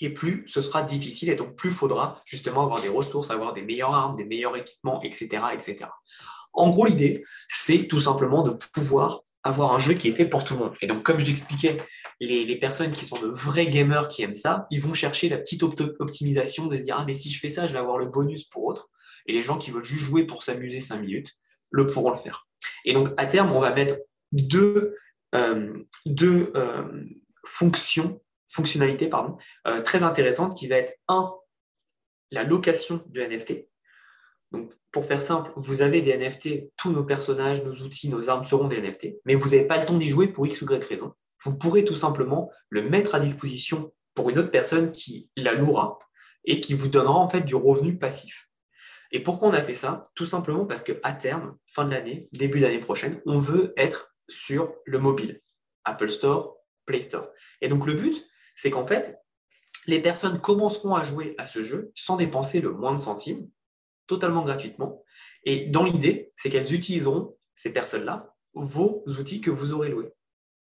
[0.00, 3.62] et plus ce sera difficile, et donc plus faudra justement avoir des ressources, avoir des
[3.62, 5.42] meilleures armes, des meilleurs équipements, etc.
[5.52, 5.86] etc.
[6.52, 10.44] En gros, l'idée, c'est tout simplement de pouvoir avoir un jeu qui est fait pour
[10.44, 10.74] tout le monde.
[10.82, 11.76] Et donc, comme je l'expliquais,
[12.20, 15.62] les, personnes qui sont de vrais gamers qui aiment ça, ils vont chercher la petite
[15.62, 18.44] optimisation de se dire Ah, mais si je fais ça, je vais avoir le bonus
[18.44, 18.90] pour autre.
[19.26, 21.34] Et les gens qui veulent juste jouer pour s'amuser 5 minutes
[21.70, 22.46] le pourront le faire.
[22.84, 23.96] Et donc, à terme, on va mettre
[24.32, 24.96] deux,
[25.34, 27.04] euh, euh,
[27.44, 31.32] fonctions, fonctionnalités pardon, euh, très intéressantes qui va être un,
[32.30, 33.69] la location de NFT.
[34.52, 38.44] Donc, pour faire simple, vous avez des NFT, tous nos personnages, nos outils, nos armes
[38.44, 40.84] seront des NFT, mais vous n'avez pas le temps d'y jouer pour X ou Y
[40.84, 41.14] raison.
[41.44, 45.98] Vous pourrez tout simplement le mettre à disposition pour une autre personne qui la louera
[46.44, 48.50] et qui vous donnera en fait du revenu passif.
[49.12, 50.04] Et pourquoi on a fait ça?
[50.14, 54.74] Tout simplement parce qu'à terme, fin de l'année, début d'année prochaine, on veut être sur
[54.84, 55.40] le mobile,
[55.84, 57.28] Apple Store, Play Store.
[57.60, 59.18] Et donc le but, c'est qu'en fait,
[59.86, 63.48] les personnes commenceront à jouer à ce jeu sans dépenser le moins de centimes,
[64.10, 65.04] totalement gratuitement.
[65.44, 70.12] Et dans l'idée, c'est qu'elles utiliseront, ces personnes-là, vos outils que vous aurez loués.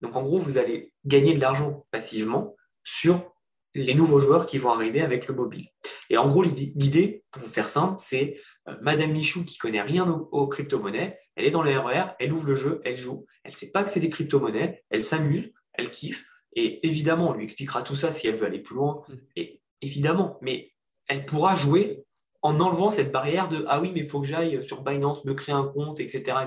[0.01, 3.35] Donc en gros, vous allez gagner de l'argent passivement sur
[3.75, 5.67] les nouveaux joueurs qui vont arriver avec le mobile.
[6.09, 10.09] Et en gros, l'idée, pour vous faire simple, c'est euh, Madame Michou qui connaît rien
[10.09, 13.55] aux, crypto-monnaies, elle est dans le RER, elle ouvre le jeu, elle joue, elle ne
[13.55, 17.83] sait pas que c'est des crypto-monnaies, elle s'amuse, elle kiffe, et évidemment, on lui expliquera
[17.83, 19.13] tout ça si elle veut aller plus loin, mm.
[19.35, 20.71] et évidemment, mais
[21.07, 22.04] elle pourra jouer
[22.45, 25.33] en enlevant cette barrière de ah oui, mais il faut que j'aille sur Binance, me
[25.33, 26.37] créer un compte, etc.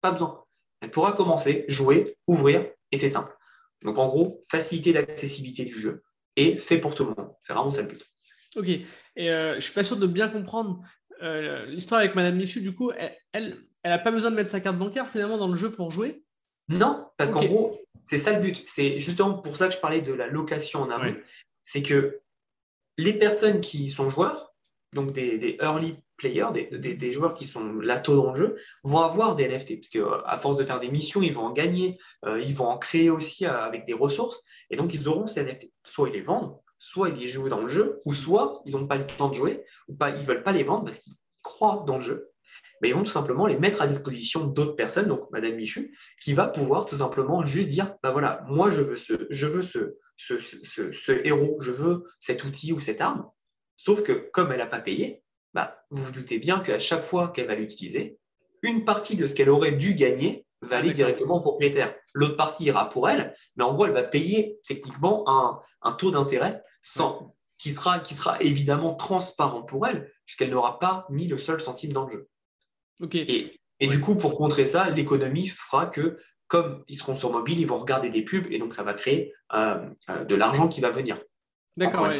[0.00, 0.44] Pas besoin.
[0.80, 3.36] Elle pourra commencer, jouer, ouvrir, et c'est simple.
[3.82, 6.04] Donc en gros, facilité d'accessibilité du jeu
[6.36, 7.32] et fait pour tout le monde.
[7.42, 8.00] C'est vraiment ça le but.
[8.54, 8.68] Ok.
[8.68, 10.82] Et euh, je ne suis pas sûr de bien comprendre
[11.20, 12.60] euh, l'histoire avec Madame Michu.
[12.60, 13.58] Du coup, elle, elle
[13.90, 16.22] n'a pas besoin de mettre sa carte bancaire finalement dans le jeu pour jouer?
[16.68, 18.62] Non, parce qu'en gros, c'est ça le but.
[18.66, 21.16] C'est justement pour ça que je parlais de la location en amont.
[21.64, 22.20] C'est que
[22.98, 24.49] les personnes qui sont joueurs,
[24.92, 29.48] donc des, early players, des, joueurs qui sont tôt dans le jeu, vont avoir des
[29.48, 32.66] NFT, parce qu'à force de faire des missions, ils vont en gagner, euh, ils vont
[32.66, 35.70] en créer aussi euh, avec des ressources, et donc ils auront ces NFT.
[35.84, 38.86] Soit ils les vendent, soit ils les jouent dans le jeu, ou soit ils n'ont
[38.86, 41.14] pas le temps de jouer, ou pas, ils ne veulent pas les vendre parce qu'ils
[41.42, 42.30] croient dans le jeu.
[42.82, 46.34] Mais ils vont tout simplement les mettre à disposition d'autres personnes, donc Madame Michu, qui
[46.34, 49.14] va pouvoir tout simplement juste dire, bah voilà, moi je veux ce
[51.24, 53.24] héros, je veux cet outil ou cette arme,
[53.82, 55.22] Sauf que comme elle n'a pas payé,
[55.54, 58.18] bah, vous vous doutez bien qu'à chaque fois qu'elle va l'utiliser,
[58.60, 61.94] une partie de ce qu'elle aurait dû gagner va aller directement au propriétaire.
[62.12, 65.24] L'autre partie ira pour elle, mais en gros, elle va payer techniquement
[65.80, 71.06] un, taux d'intérêt sans, qui, sera, qui sera évidemment transparent pour elle, puisqu'elle n'aura pas
[71.08, 72.28] mis le seul centime dans le jeu.
[73.14, 77.66] Et, du coup, pour contrer ça, l'économie fera que, comme ils seront sur mobile, ils
[77.66, 80.90] vont regarder des pubs, et donc ça va créer euh, euh, de l'argent qui va
[80.90, 81.18] venir.
[81.78, 82.10] D'accord.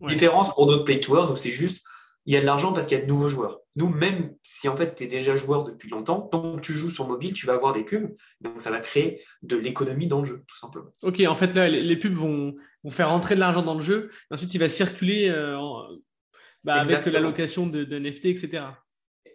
[0.00, 1.82] Différence pour d'autres play to donc c'est juste,
[2.26, 3.60] il y a de l'argent parce qu'il y a de nouveaux joueurs.
[3.76, 6.90] Nous, même si en fait tu es déjà joueur depuis longtemps, tant que tu joues
[6.90, 10.26] sur mobile, tu vas avoir des pubs, donc ça va créer de l'économie dans le
[10.26, 10.90] jeu, tout simplement.
[11.02, 12.54] Ok, en fait là, les pubs vont,
[12.90, 15.56] faire rentrer de l'argent dans le jeu, et ensuite il va circuler euh,
[16.64, 18.64] bah, avec l'allocation de, de NFT, etc.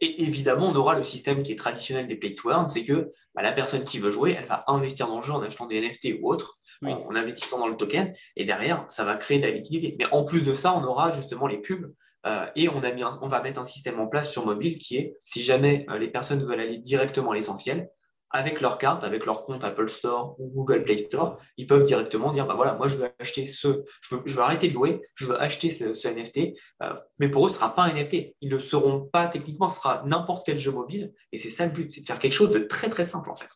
[0.01, 3.11] Et évidemment, on aura le système qui est traditionnel des play to earn, c'est que
[3.35, 5.79] bah, la personne qui veut jouer, elle va investir dans le jeu en achetant des
[5.79, 9.51] NFT ou autres, en, investissant dans le token, et derrière, ça va créer de la
[9.51, 9.95] liquidité.
[9.99, 11.93] Mais en plus de ça, on aura justement les pubs,
[12.25, 14.97] euh, et on, a mis on va mettre un système en place sur mobile qui
[14.97, 17.89] est, si jamais euh, les personnes veulent aller directement à l'essentiel,
[18.33, 22.31] avec leur carte, avec leur compte Apple Store ou Google Play Store, ils peuvent directement
[22.31, 25.41] dire bah voilà, moi je veux acheter ce, je veux, arrêter de louer, je veux
[25.41, 26.57] acheter ce, NFT.
[26.81, 28.35] Euh, mais pour eux, ce ne sera pas un NFT.
[28.41, 31.13] Ils ne seront pas techniquement, ce sera n'importe quel jeu mobile.
[31.31, 33.35] Et c'est ça le but, c'est de faire quelque chose de très très simple en
[33.35, 33.49] fait.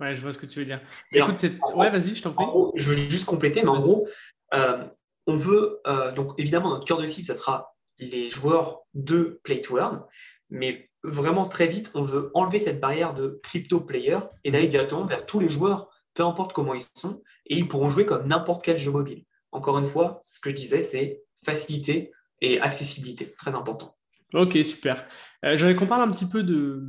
[0.00, 0.80] Ouais, je vois ce que tu veux dire.
[1.12, 1.52] Écoute, c'est...
[1.74, 2.46] ouais, vas-y, je t'en prie.
[2.76, 4.08] je veux juste compléter, mais en gros,
[4.54, 4.84] euh,
[5.26, 9.60] on veut euh, donc évidemment notre cœur de cible, ça sera les joueurs de Play
[9.60, 10.04] to Earn,
[10.50, 15.04] mais vraiment très vite, on veut enlever cette barrière de crypto player et d'aller directement
[15.04, 18.64] vers tous les joueurs, peu importe comment ils sont, et ils pourront jouer comme n'importe
[18.64, 19.24] quel jeu mobile.
[19.52, 23.96] Encore une fois, ce que je disais, c'est facilité et accessibilité, très important.
[24.34, 25.06] Ok, super.
[25.44, 26.82] Euh, J'aimerais qu'on parle un petit peu de,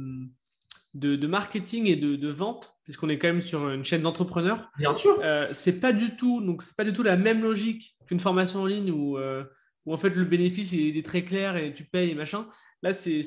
[0.94, 4.70] de, marketing et de, vente, puisqu'on est quand même sur une chaîne d'entrepreneurs.
[4.78, 5.18] Bien sûr.
[5.24, 8.62] Euh, c'est pas du tout, donc c'est pas du tout la même logique qu'une formation
[8.62, 9.44] en ligne où, euh,
[9.86, 12.48] où en fait le bénéfice il est très clair et tu payes et machin.
[12.82, 13.22] Là, c'est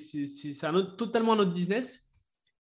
[0.97, 2.11] totalement un autre business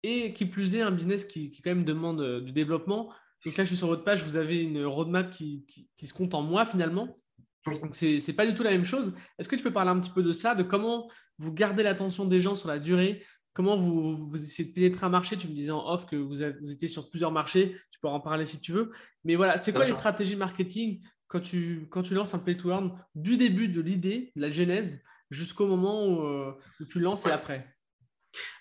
[0.04, 3.12] et qui plus est un business qui, quand même demande euh, du développement.
[3.46, 5.66] Donc là, je suis sur votre page, vous avez une roadmap qui,
[5.98, 7.18] qui, se compte en mois finalement.
[7.66, 9.14] Donc, ce n'est pas du tout la même chose.
[9.38, 12.26] Est-ce que tu peux parler un petit peu de ça, de comment vous gardez l'attention
[12.26, 13.24] des gens sur la durée?
[13.54, 15.38] Comment vous, vous, essayez de pénétrer un marché?
[15.38, 17.76] Tu me disais en off que vous, vous, étiez sur plusieurs marchés.
[17.92, 18.92] Tu peux en parler si tu veux.
[19.26, 22.70] Mais voilà, c'est quoi les stratégies marketing quand tu, quand tu lances un play to
[22.70, 26.58] earn du début de l'idée, de la genèse, jusqu'au moment où, euh,
[26.90, 27.68] tu lances et après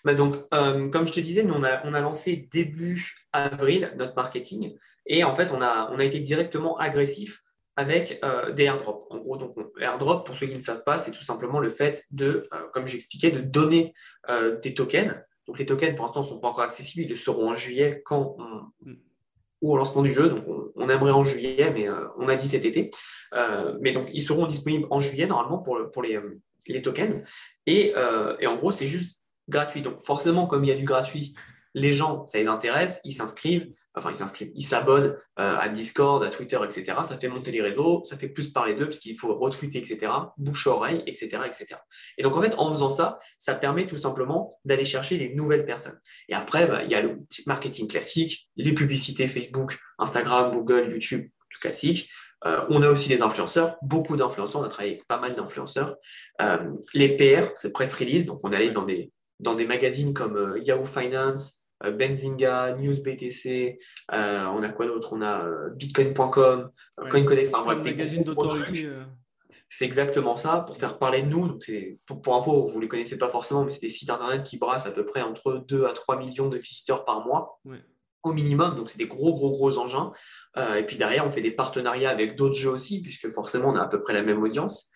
[0.02, 3.92] bah donc, euh, comme je te disais, nous, on a, on a, lancé début avril
[3.96, 7.42] notre marketing et en fait, on a, on a été directement agressif
[7.76, 9.06] avec euh, des airdrops.
[9.10, 12.02] En gros, donc, airdrop, pour ceux qui ne savent pas, c'est tout simplement le fait
[12.12, 13.92] de, comme j'expliquais, de donner
[14.62, 15.14] des tokens.
[15.46, 17.04] Donc, les tokens, pour l'instant, ne sont pas encore accessibles.
[17.04, 18.96] Ils le seront en juillet quand on, mm
[19.60, 20.28] ou au lancement du jeu.
[20.28, 20.44] Donc,
[20.76, 22.92] on, aimerait en juillet, mais on a dit cet été.
[23.80, 26.16] Mais donc, ils seront disponibles en juillet, normalement, pour, pour les,
[26.68, 27.22] les tokens.
[27.66, 27.94] Et,
[28.40, 29.82] et en gros, c'est juste gratuit.
[29.82, 31.34] Donc, forcément, comme il y a du gratuit,
[31.74, 36.22] les gens, ça les intéresse, ils s'inscrivent enfin ils s'inscrivent, ils s'abonnent euh, à Discord,
[36.22, 36.98] à Twitter, etc.
[37.04, 40.12] Ça fait monter les réseaux, ça fait plus parler d'eux parce qu'il faut retweeter, etc.
[40.36, 41.66] Bouche oreille, etc., etc.
[42.16, 45.66] Et donc en fait, en faisant ça, ça permet tout simplement d'aller chercher les nouvelles
[45.66, 45.98] personnes.
[46.28, 51.28] Et après, bah, il y a le marketing classique, les publicités Facebook, Instagram, Google, YouTube,
[51.50, 52.10] tout classique.
[52.46, 55.96] Euh, on a aussi des influenceurs, beaucoup d'influenceurs, on a travaillé avec pas mal d'influenceurs.
[56.40, 60.56] Euh, les PR, c'est press release, donc on allait dans des, dans des magazines comme
[60.62, 63.78] Yahoo Finance, euh, Benzinga, NewsBTC,
[64.12, 65.12] euh, on a quoi d'autre?
[65.12, 66.70] On a euh, Bitcoin.com,
[67.10, 68.90] CoinCodex, enfin bref, magazines d'autorité.
[69.70, 71.46] C'est exactement ça, pour faire parler de nous.
[71.46, 71.62] Donc
[72.06, 74.56] pour, pour, info, vous ne les connaissez pas forcément, mais c'est des sites internet qui
[74.56, 77.60] brassent à peu près entre 2 à 3 millions de visiteurs par mois.
[78.24, 80.12] Au minimum, donc c'est des gros, gros, gros engins.
[80.56, 83.82] et puis derrière, on fait des partenariats avec d'autres jeux aussi, puisque forcément, on a
[83.82, 84.90] à peu près la même audience.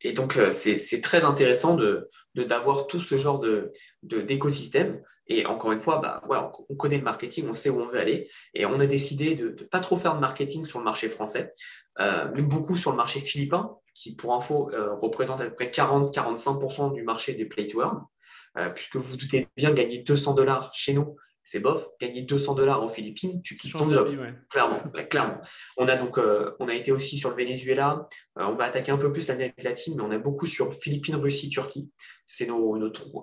[0.00, 3.44] et donc, c'est très intéressant d'avoir de, d'avoir tout ce genre
[4.02, 4.94] d'écosystème.
[4.94, 6.22] De, et encore une fois, bah,
[6.68, 8.28] on connaît le marketing, on sait où on veut aller.
[8.54, 11.50] Et on a décidé de ne pas trop faire de marketing sur le marché français,
[12.00, 15.70] euh, mais beaucoup sur le marché philippin, qui, pour info, euh, représente à peu près
[15.70, 17.82] 40-45% du marché des play to.
[18.56, 21.88] Euh, puisque vous, vous doutez bien, gagner 200 dollars chez nous, c'est bof.
[22.00, 24.08] Gagner 200 dollars en Philippines, tu quittes ton job.
[24.50, 24.80] Clairement,
[25.10, 25.40] clairement.
[25.76, 26.18] On a donc,
[26.58, 28.06] on a été aussi sur le Venezuela.
[28.36, 31.48] on va attaquer un peu plus l'Amérique latine, mais on a beaucoup sur Philippines, Russie,
[31.48, 31.90] Turquie
[32.26, 32.76] c'est nos,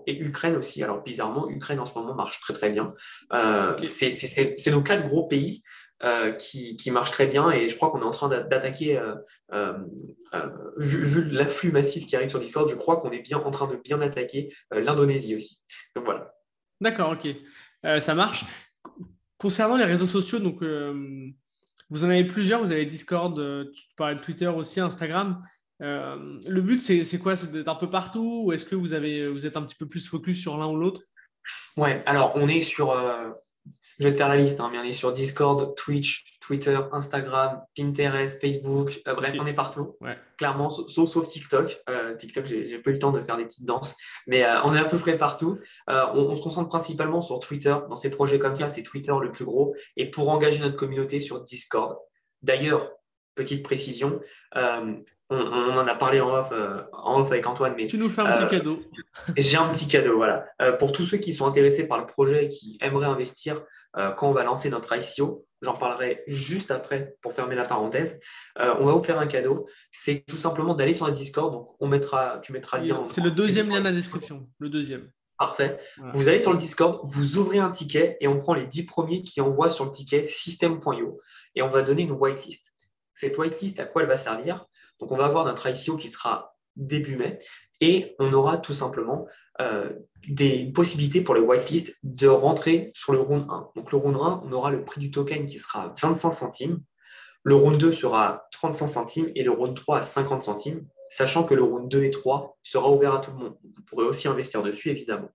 [0.08, 0.84] et Ukraine aussi.
[0.84, 2.94] Alors bizarrement, Ukraine en ce moment marche très très bien.
[3.34, 5.64] Euh, c'est nos quatre gros pays
[6.04, 8.98] euh, qui, marchent très bien et je crois qu'on est en train d'attaquer,
[9.52, 9.74] euh,
[10.78, 13.76] vu, l'afflux massif qui arrive sur Discord, je crois qu'on est bien en train de
[13.76, 15.62] bien attaquer l'Indonésie aussi.
[15.96, 16.34] Donc voilà.
[16.82, 17.28] D'accord, ok,
[17.84, 18.46] ça marche.
[19.38, 22.62] Concernant les réseaux sociaux, donc vous en avez plusieurs.
[22.62, 23.36] Vous avez Discord,
[23.74, 25.44] tu parlais de Twitter aussi, Instagram.
[25.82, 27.36] Euh, le but, c'est quoi?
[27.36, 30.40] C'est d'être un peu partout ou est-ce que vous, êtes un petit peu plus focus
[30.40, 31.02] sur l'un ou l'autre?
[31.76, 33.30] Ouais, alors on est sur, euh,
[34.00, 37.62] je vais te faire la liste, hein, mais on est sur Discord, Twitch, Twitter, Instagram,
[37.76, 39.98] Pinterest, Facebook, euh, bref, on est partout.
[40.38, 41.84] Clairement, sauf, TikTok.
[42.18, 43.96] TikTok, j'ai pas eu le temps de faire des petites danses,
[44.28, 45.60] mais on est à peu près partout.
[45.88, 47.76] On, on, se concentre principalement sur Twitter.
[47.90, 49.76] Dans ces projets comme ça, c'est Twitter le plus gros.
[49.96, 51.98] Et pour engager notre communauté sur Discord.
[52.42, 52.92] D'ailleurs,
[53.36, 54.20] petite précision,
[55.34, 57.74] on, en a parlé en off, euh, en off, avec Antoine.
[57.78, 58.80] Mais, tu nous fais un petit euh, cadeau.
[59.38, 60.46] J'ai un petit cadeau, voilà.
[60.62, 63.62] Euh, pour tous ceux qui sont intéressés par le projet et qui aimeraient investir
[64.18, 68.20] quand on va lancer notre ICO, j'en parlerai juste après pour fermer la parenthèse.
[68.58, 69.68] on va vous faire un cadeau.
[69.92, 71.52] C'est tout simplement d'aller sur le Discord.
[71.52, 73.04] Donc, on mettra, tu mettras le lien.
[73.06, 74.48] C'est le deuxième lien dans la description.
[74.58, 75.12] Le deuxième.
[75.38, 75.78] Parfait.
[76.12, 79.22] Vous allez sur le Discord, vous ouvrez un ticket et on prend les 10 premiers
[79.22, 81.20] qui envoient sur le ticket system.io
[81.54, 82.74] et on va donner une whitelist.
[83.14, 84.66] Cette whitelist, à quoi elle va servir?
[85.04, 87.38] Donc, on va avoir notre ICO qui sera début mai
[87.82, 89.28] et on aura tout simplement
[89.60, 89.90] euh,
[90.30, 93.72] des possibilités pour les whitelists de rentrer sur le round 1.
[93.76, 96.80] Donc, le round 1, on aura le prix du token qui sera 25 centimes.
[97.44, 101.54] Le round 2 sera 35 centimes et le round 3 à 50 centimes, sachant que
[101.54, 103.58] le round 2 et 3 sera ouvert à tout le monde.
[103.62, 105.32] Vous pourrez aussi investir dessus, évidemment.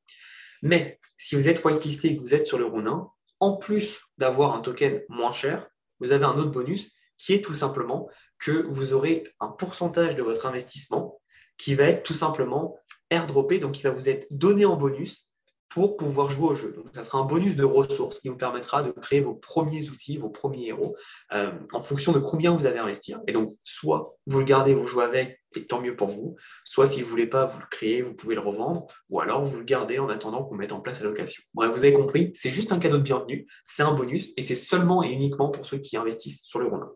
[0.63, 3.07] Mais si vous êtes whitelisté et que vous êtes sur le round 1,
[3.41, 5.69] en plus d'avoir un token moins cher,
[6.01, 10.22] vous avez un autre bonus qui est tout simplement que vous aurez un pourcentage de
[10.22, 11.20] votre investissement
[11.57, 12.79] qui va être tout simplement
[13.11, 15.29] airdroppé, donc qui va vous être donné en bonus
[15.68, 16.72] pour pouvoir jouer au jeu.
[16.72, 20.16] Donc, ça sera un bonus de ressources qui vous permettra de créer vos premiers outils,
[20.16, 20.96] vos premiers héros,
[21.33, 23.14] euh, en fonction de combien vous avez investi.
[23.27, 26.87] Et donc, soit vous le gardez, vous jouez avec, et tant mieux pour vous, soit
[26.87, 29.59] si vous ne voulez pas, vous le créez, vous pouvez le revendre, ou alors vous
[29.59, 31.42] le gardez en attendant qu'on mette en place la location.
[31.55, 35.03] Vous avez compris, c'est juste un cadeau de bienvenue, c'est un bonus, et c'est seulement
[35.03, 36.90] et uniquement pour ceux qui investissent sur le Ronin.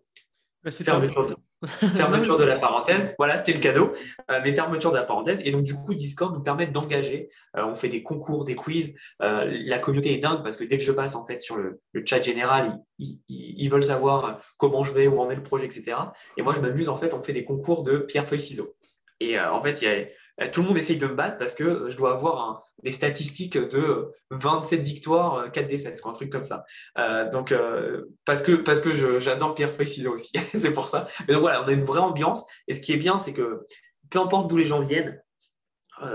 [0.64, 3.14] Bah, fermeture, de, fermeture de la parenthèse.
[3.18, 3.92] Voilà, c'était le cadeau.
[4.30, 5.40] Euh, mais fermeture de la parenthèse.
[5.44, 7.30] Et donc, du coup, Discord nous permet d'engager.
[7.56, 8.94] Euh, on fait des concours, des quiz.
[9.22, 11.80] Euh, la communauté est dingue parce que dès que je passe en fait sur le,
[12.04, 15.96] chat général, ils, veulent savoir comment je vais, où en est le projet, etc.
[16.36, 16.88] Et moi, je m'amuse.
[16.88, 18.76] En fait, on fait des concours de pierre, feuille, ciseaux.
[19.18, 20.04] Et en fait, il y a
[20.52, 24.12] tout le monde essaye de me battre parce que je dois avoir des statistiques de
[24.30, 26.64] 27 victoires, 4 défaites, un truc comme ça.
[26.98, 31.06] Euh, donc, euh, parce que, parce que j'adore Pierre Feuille aussi, c'est pour ça.
[31.26, 32.46] Mais donc voilà, on a une vraie ambiance.
[32.66, 33.66] Et ce qui est bien, c'est que
[34.10, 35.20] peu importe d'où les gens viennent,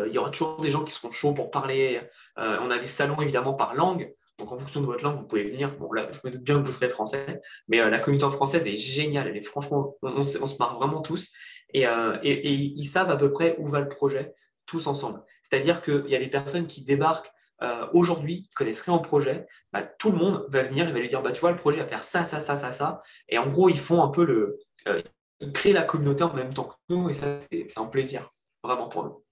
[0.05, 2.01] il y aura toujours des gens qui seront chauds pour parler.
[2.35, 4.13] on a des salons évidemment par langue.
[4.39, 5.75] Donc, en fonction de votre langue, vous pouvez venir.
[5.77, 8.75] Bon, là, je me doute bien que vous serez français, mais la communauté française est
[8.75, 9.41] géniale.
[9.43, 11.29] Franchement, on, se marre vraiment tous.
[11.75, 14.33] Euh, et, ils savent à peu près où va le projet,
[14.65, 15.23] tous ensemble.
[15.43, 17.31] C'est-à-dire qu'il y a des personnes qui débarquent
[17.63, 20.99] euh, aujourd'hui, qui connaissent rien au projet, bah, tout le monde va venir et va
[20.99, 23.01] lui dire bah, Tu vois, le projet va faire ça, ça, ça, ça, ça.
[23.29, 24.59] Et en gros, ils font un peu le.
[24.87, 25.01] Euh,
[25.39, 28.31] ils créent la communauté en même temps que nous, et ça, c'est un plaisir,
[28.63, 29.23] vraiment pour nous.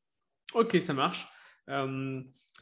[0.53, 1.27] Ok, ça marche.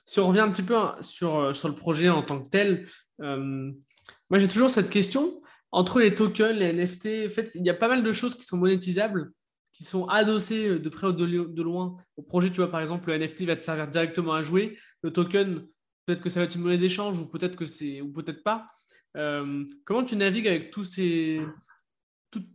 [0.06, 2.88] Si on revient un petit peu hein, sur, sur le projet en tant que tel,
[3.20, 7.74] moi j'ai toujours cette question entre les tokens, les NFT, en fait, il y a
[7.74, 9.32] pas mal de choses qui sont monétisables
[9.74, 12.50] qui sont adossés euh, de près ou de, loin au projet.
[12.50, 14.78] Tu vois, par exemple, le NFT va te servir directement à jouer.
[15.02, 15.68] Le token,
[16.06, 18.70] peut-être que ça va être une monnaie d'échange ou peut-être que c'est ou peut-être pas.
[19.18, 21.42] Euh, comment tu navigues avec tous ces,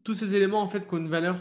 [0.04, 1.36] tous ces éléments en fait qui ont une valeur?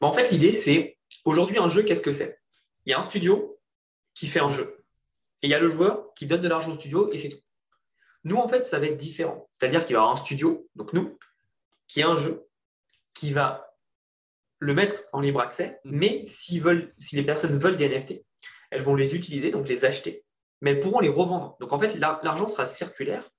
[0.00, 2.38] Bah, En fait, l'idée, c'est aujourd'hui un jeu, qu'est-ce que c'est?
[2.86, 3.59] Il y a un studio
[4.20, 4.84] qui fait un jeu.
[5.40, 7.40] Et il y a le joueur qui donne de l'argent au studio et c'est tout.
[8.24, 9.48] Nous, en fait, ça va être différent.
[9.52, 11.18] C'est-à-dire qu'il va y avoir un studio, donc nous,
[11.88, 12.46] qui a un jeu,
[13.14, 13.74] qui va
[14.58, 15.96] le mettre en libre accès, mm.
[15.96, 16.24] mais
[16.60, 18.22] veulent, si les personnes veulent des NFT,
[18.70, 20.22] elles vont les utiliser, donc les acheter,
[20.60, 21.56] mais elles pourront les revendre.
[21.58, 23.30] Donc en fait, l'argent sera circulaire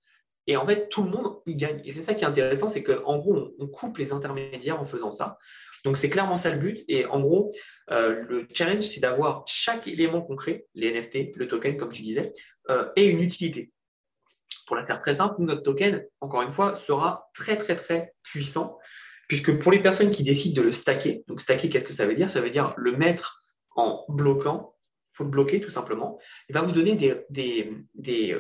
[0.48, 1.80] et en fait, tout le monde y gagne.
[1.86, 5.12] Et c'est ça qui est intéressant, c'est qu'en gros, on, coupe les intermédiaires en faisant
[5.12, 5.38] ça.
[5.84, 6.84] Donc c'est clairement ça le but.
[6.88, 7.52] Et en gros,
[7.90, 12.32] euh, le challenge, c'est d'avoir chaque élément concret, les NFT, le token, comme tu disais,
[12.70, 13.72] euh, et une utilité.
[14.68, 18.78] Pour la faire très simple, notre token, encore une fois, sera très, très, très puissant
[19.32, 22.16] puisque pour les personnes qui décident de le stacker, donc stacker, qu'est-ce que ça veut
[22.16, 22.30] dire?
[22.30, 23.42] Ça veut dire le mettre
[23.78, 26.98] en bloquant, il faut le bloquer tout simplement, il va vous donner
[27.30, 28.38] des,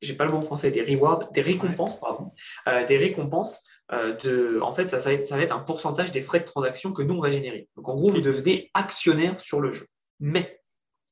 [0.00, 2.32] j'ai pas le mot en français, des rewards, des récompenses, pardon,
[2.68, 5.60] euh, des récompenses euh, de, en fait, ça, ça, va être, ça, va être, un
[5.60, 7.68] pourcentage des frais de transaction que nous, on va générer.
[7.76, 9.86] Donc, en gros, vous devenez actionnaire sur le jeu.
[10.20, 10.60] Mais,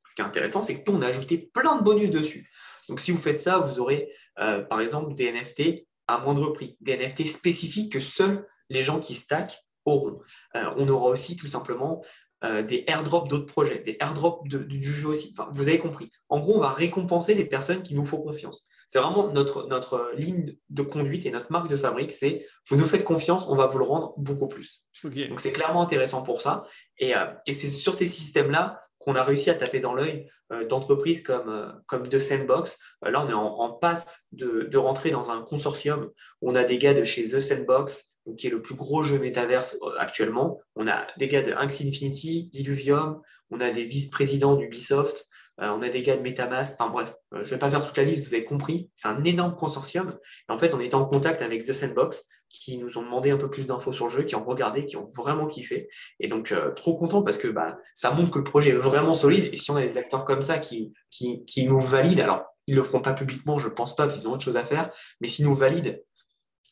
[0.07, 2.51] ce qui est intéressant, c'est que nous, on a ajouté plein de bonus dessus.
[2.89, 6.97] Donc, si vous faites ça, vous aurez, par exemple, des NFT à moindre prix, des
[6.97, 10.21] NFT spécifiques que seuls les gens qui stack auront.
[10.57, 12.03] Euh, on aura aussi tout simplement
[12.45, 15.35] euh, des airdrops d'autres projets, des airdrops du jeu aussi.
[15.53, 16.11] vous avez compris.
[16.29, 18.67] En gros, on va récompenser les personnes qui nous font confiance.
[18.89, 22.87] C'est vraiment notre, notre ligne de conduite et notre marque de fabrique, c'est vous nous
[22.87, 24.87] faites confiance, on va vous le rendre beaucoup plus.
[25.05, 26.65] Donc c'est clairement intéressant pour ça.
[26.99, 30.29] Et, euh, et c'est sur ces systèmes-là qu'on a réussi à taper dans l'œil
[30.69, 32.79] d'entreprises comme, comme The Sandbox.
[33.03, 36.79] là, on est en, passe de, de, rentrer dans un consortium où on a des
[36.79, 40.61] gars de chez The Sandbox, qui est le plus gros jeu métaverse euh, actuellement.
[40.75, 43.21] On a des gars de Inks Infinity, d'Illuvium,
[43.51, 45.28] on a des vice-présidents d'Ubisoft, euh,
[45.61, 47.97] on a des gars de Metamask, enfin bref, euh, je ne vais pas faire toute
[47.97, 50.17] la liste, vous avez compris, c'est un énorme consortium.
[50.49, 53.37] Et en fait, on est en contact avec The Sandbox, qui nous ont demandé un
[53.37, 55.89] peu plus d'infos sur le jeu, qui ont regardé, qui ont vraiment kiffé.
[56.21, 59.51] Et donc, trop content parce que bah, ça montre que le projet est vraiment solide.
[59.53, 62.73] Et si on a des acteurs comme ça qui, qui, qui nous valident, alors ils
[62.75, 64.91] ne le feront pas publiquement, je ne pense pas, qu'ils ont autre chose à faire,
[65.21, 65.99] mais s'ils nous valident,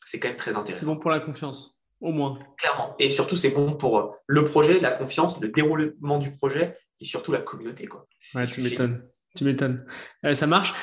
[0.05, 0.79] c'est quand même très intéressant.
[0.79, 2.37] C'est bon pour la confiance, au moins.
[2.57, 2.95] Clairement.
[2.99, 7.05] Et surtout, c'est bon pour euh, le projet, la confiance, le déroulement du projet et
[7.05, 7.87] surtout la communauté.
[7.87, 8.07] Quoi.
[8.35, 9.03] Ouais, tu m'étonnes.
[9.35, 9.85] Tu m'étonnes.
[10.25, 10.73] Euh, ça marche.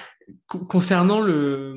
[0.46, 1.76] concernant le,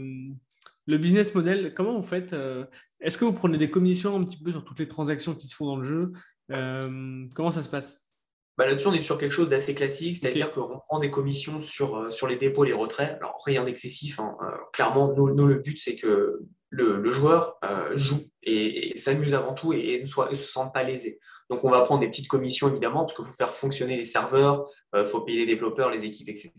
[0.86, 2.66] le business model, comment vous faites euh,
[3.00, 5.56] Est-ce que vous prenez des commissions un petit peu sur toutes les transactions qui se
[5.56, 6.12] font dans le jeu
[6.50, 8.10] Comment ça se passe?
[8.58, 12.12] Bah, Là-dessus, on est sur quelque chose d'assez classique, c'est-à-dire qu'on prend des commissions sur,
[12.12, 13.18] sur les dépôts, les retraits.
[13.18, 14.20] Alors, rien d'excessif.
[14.20, 14.36] Hein.
[14.72, 19.74] clairement, nous, nous, le but, c'est que le, joueur euh, joue et, s'amuse avant tout
[19.74, 21.20] et, ne, se sente pas lésé.
[21.50, 24.70] Donc, on va prendre des petites commissions, évidemment, parce qu'il faut faire fonctionner les serveurs,
[24.94, 26.52] il euh, faut payer les développeurs, les équipes, etc.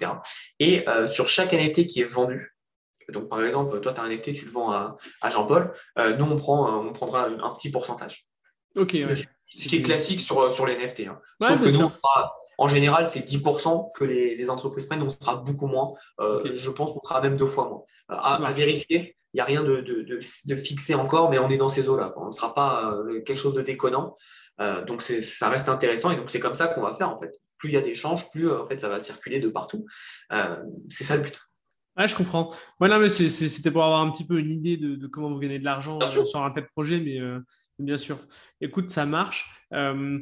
[0.58, 2.56] Et euh, sur chaque NFT qui est vendu,
[3.10, 4.96] donc par exemple, toi, tu as un NFT, tu le vends à,
[5.30, 8.26] Jean-Paul, nous, on, prend, on prendra un, petit pourcentage.
[8.76, 8.92] Ok,
[9.44, 11.00] Ce qui est classique sur, sur les NFT.
[11.08, 11.18] Hein.
[11.40, 11.90] Sauf que nous,
[12.58, 15.94] en général, c'est 10% que les, entreprises prennent, on sera beaucoup moins.
[16.18, 17.82] Je pense qu'on sera même deux fois moins.
[18.08, 22.14] à vérifier, n'y a rien de, de, fixé encore, mais on est dans ces eaux-là.
[22.16, 24.16] On ne sera pas euh, quelque chose de déconnant.
[24.60, 27.30] Euh, donc ça reste intéressant et donc c'est comme ça qu'on va faire en fait.
[27.58, 29.86] Plus il y a d'échanges, plus en fait ça va circuler de partout.
[30.32, 30.56] Euh,
[30.88, 31.38] c'est ça le but.
[31.96, 32.52] je comprends.
[32.80, 35.64] Ouais, mais c'était pour avoir un petit peu une idée de, comment vous gagnez de
[35.64, 37.20] l'argent sur un tel projet, mais
[37.78, 38.18] Bien sûr.
[38.60, 39.48] Écoute, ça marche.
[39.72, 40.18] Euh,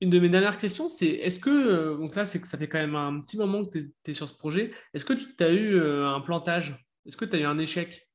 [0.00, 2.68] une de mes dernières questions, c'est est-ce que, euh, donc là, c'est que ça fait
[2.68, 5.50] quand même un petit moment que tu es, sur ce projet, est-ce que tu as
[5.50, 6.86] eu euh, un plantage?
[7.06, 8.05] Est-ce que tu as eu un échec?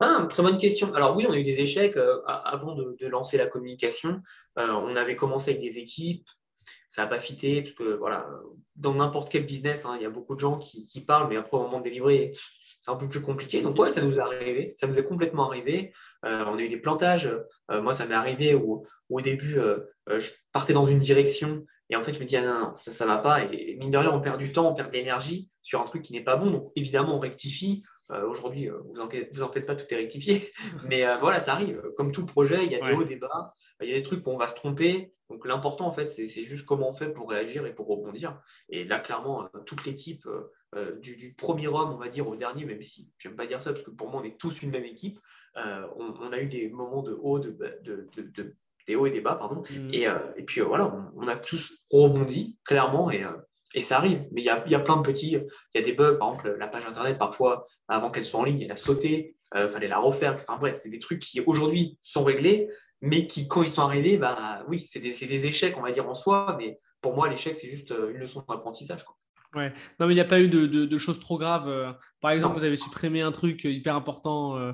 [0.00, 0.94] Ah, très bonne question.
[0.94, 1.96] Alors oui, on a eu des échecs
[2.26, 4.20] avant de, lancer la communication.
[4.56, 6.28] on avait commencé avec des équipes,
[6.88, 8.28] ça n'a pas fité, parce que voilà,
[8.76, 11.56] dans n'importe quel business, hein, il y a beaucoup de gens qui, parlent, mais après
[11.56, 12.32] au moment de délivrer,
[12.80, 13.60] c'est un peu plus compliqué.
[13.60, 14.74] Donc, ouais, ça nous est arrivé.
[14.78, 15.92] Ça nous est complètement arrivé.
[16.24, 17.28] Euh, on a eu des plantages.
[17.70, 21.96] Euh, moi, ça m'est arrivé où, au début, euh, je partais dans une direction et
[21.96, 23.44] en fait, je me dis, ah, non, non, ça ne va pas.
[23.44, 26.02] Et mine de rien, on perd du temps, on perd de l'énergie sur un truc
[26.02, 26.50] qui n'est pas bon.
[26.50, 27.82] Donc, évidemment, on rectifie.
[28.10, 30.50] Aujourd'hui, vous en, vous en faites pas, tout est rectifié.
[30.88, 31.82] Mais voilà, ça arrive.
[31.96, 33.54] Comme tout projet, il y a des hauts, des bas.
[33.82, 35.12] Il y a des trucs où on va se tromper.
[35.30, 38.40] Donc l'important, en fait, c'est juste comment on fait pour réagir et pour rebondir.
[38.70, 40.26] Et là, clairement, toute l'équipe,
[40.74, 43.72] euh, du, premier homme, on va dire, au dernier, même si j'aime pas dire ça,
[43.72, 45.18] parce que pour moi, on est tous une même équipe.
[45.56, 47.56] Euh, on, a eu des moments de haut, de,
[48.86, 49.62] des hauts et des bas, pardon.
[49.70, 49.90] Mm.
[49.94, 53.24] Euh, et, puis voilà, on, a tous rebondi, clairement, et,
[53.82, 54.26] ça arrive.
[54.32, 56.28] Mais il y a, y a, plein de petits, il y a des bugs, par
[56.28, 59.88] exemple, la page internet, parfois, avant qu'elle soit en ligne, elle a sauté, il fallait
[59.88, 60.46] la refaire, etc.
[60.58, 62.68] Bref, c'est des trucs qui aujourd'hui sont réglés,
[63.00, 66.08] mais qui, quand ils sont arrivés, bah oui, c'est des, des, échecs, on va dire,
[66.08, 69.04] en soi, mais pour moi, l'échec, c'est juste une leçon d'apprentissage.
[69.54, 69.72] Ouais.
[69.98, 71.68] Non, mais il n'y a pas eu de, choses trop graves.
[71.68, 71.92] Euh.
[72.20, 74.56] Par exemple, vous avez supprimé un truc hyper important.
[74.56, 74.72] Euh,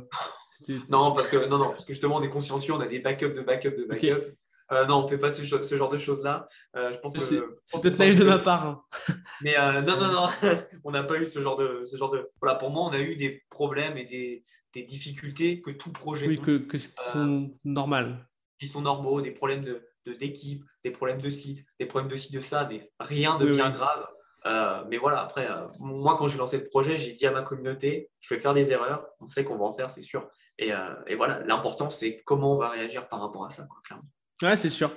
[0.90, 3.34] non, parce que, non, non, parce que justement, on est consciencieux, on a des backups
[3.34, 4.34] de backups de backups.
[4.74, 6.46] Euh, non, on ne fait pas ce, genre de choses-là.
[6.74, 7.40] je pense que c'est
[7.80, 8.66] peut-être naïf de ma part.
[8.66, 8.82] Hein.
[9.42, 10.28] Mais non, non, non,
[10.84, 12.28] on n'a pas eu ce genre de, ce genre de.
[12.40, 16.26] Voilà, pour moi, on a eu des problèmes et des, des difficultés que tout projet.
[16.26, 18.28] Oui, que, que, qui sont normales.
[18.58, 22.32] Qui sont normaux, des problèmes de d'équipe, des problèmes de site, des problèmes de ci,
[22.32, 24.06] de ça, mais rien de bien grave.
[24.46, 27.42] Euh, mais voilà, après, euh, moi, quand j'ai lancé le projet, j'ai dit à ma
[27.42, 30.28] communauté, je vais faire des erreurs, on sait qu'on va en faire, c'est sûr.
[30.58, 34.08] Et, euh, voilà, l'important, c'est comment on va réagir par rapport à ça, quoi, clairement.
[34.42, 34.90] Ouais, c'est sûr.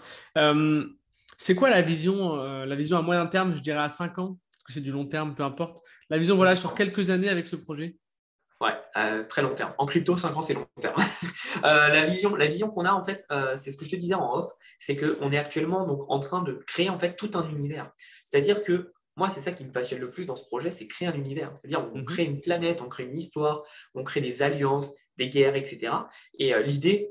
[1.38, 4.64] c'est quoi la vision, la vision à moyen terme, je dirais à 5 ans, parce
[4.68, 5.84] que c'est du long terme, peu importe.
[6.10, 7.98] La vision, voilà, sur quelques années avec ce projet?
[8.60, 8.74] Ouais,
[9.30, 9.74] très long terme.
[9.78, 10.96] En crypto, 5 ans, c'est long terme.
[11.64, 13.26] la vision, la vision qu'on a, en fait,
[13.56, 16.42] c'est ce que je te disais en off, c'est qu'on est actuellement donc, en train
[16.42, 17.92] de créer en fait tout un univers.
[18.26, 21.08] C'est-à-dire que moi, c'est ça qui me passionne le plus dans ce projet, c'est créer
[21.08, 21.52] un univers.
[21.56, 22.06] C'est-à-dire, on mhm.
[22.06, 23.64] crée une planète, on crée une histoire,
[23.96, 25.92] on crée des alliances, des guerres, etc.
[26.38, 27.10] Et euh, l'idée,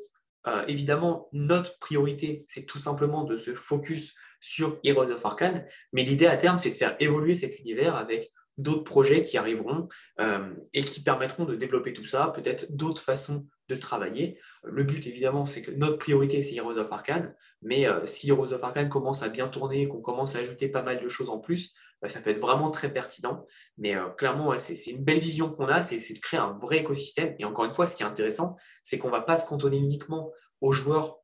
[0.49, 5.67] euh, évidemment, notre priorité, c'est tout simplement de se focus sur Heroes of Arcane.
[5.93, 9.89] Mais l'idée à terme, c'est de faire évoluer cet univers avec d'autres projets qui arriveront
[10.21, 14.39] euh, et qui permettront de développer tout ça, peut-être d'autres façons de travailler.
[14.63, 18.63] Le but, évidemment, c'est que notre priorité, c'est Heroes of Arcane, mais si Heroes of
[18.63, 21.75] Arcane commence à bien tourner, qu'on commence à ajouter pas mal de choses en plus,
[22.07, 23.47] ça peut être vraiment très pertinent.
[23.79, 27.35] Mais euh, clairement, c'est une belle vision qu'on a, c'est de créer un vrai écosystème.
[27.39, 29.79] Et encore une fois, ce qui est intéressant, c'est qu'on ne va pas se cantonner
[29.79, 31.19] uniquement aux joueurs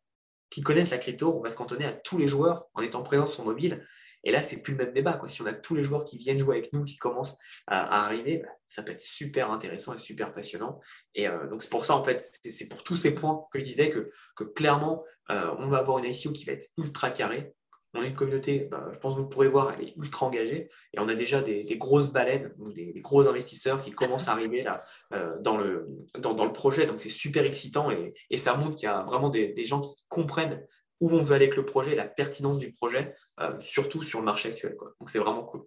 [0.50, 3.26] qui connaissent la crypto, on va se cantonner à tous les joueurs en étant présents
[3.26, 3.86] sur mobile.
[4.24, 5.20] Et là, c'est plus le même débat.
[5.26, 8.38] Si on a tous les joueurs qui viennent jouer avec nous, qui commencent à, arriver,
[8.38, 10.78] bah, ça peut être super intéressant et super passionnant.
[11.14, 13.64] Et euh, donc, c'est pour ça, en fait, c'est pour tous ces points que je
[13.64, 17.54] disais que, que clairement, euh, on va avoir une ICO qui va être ultra carrée,
[17.94, 20.70] on est une communauté, bah, je pense que vous pourrez voir, elle est ultra engagée.
[20.92, 24.82] Et on a déjà des, grosses baleines, des, gros investisseurs qui commencent à arriver là,
[25.12, 25.88] euh, dans, le,
[26.18, 26.86] dans, le projet.
[26.86, 30.64] Donc c'est super excitant et, ça montre qu'il y a vraiment des, gens qui comprennent
[31.00, 34.24] où on veut aller avec le projet, la pertinence du projet, euh, surtout sur le
[34.24, 34.76] marché actuel.
[35.00, 35.62] Donc c'est vraiment cool.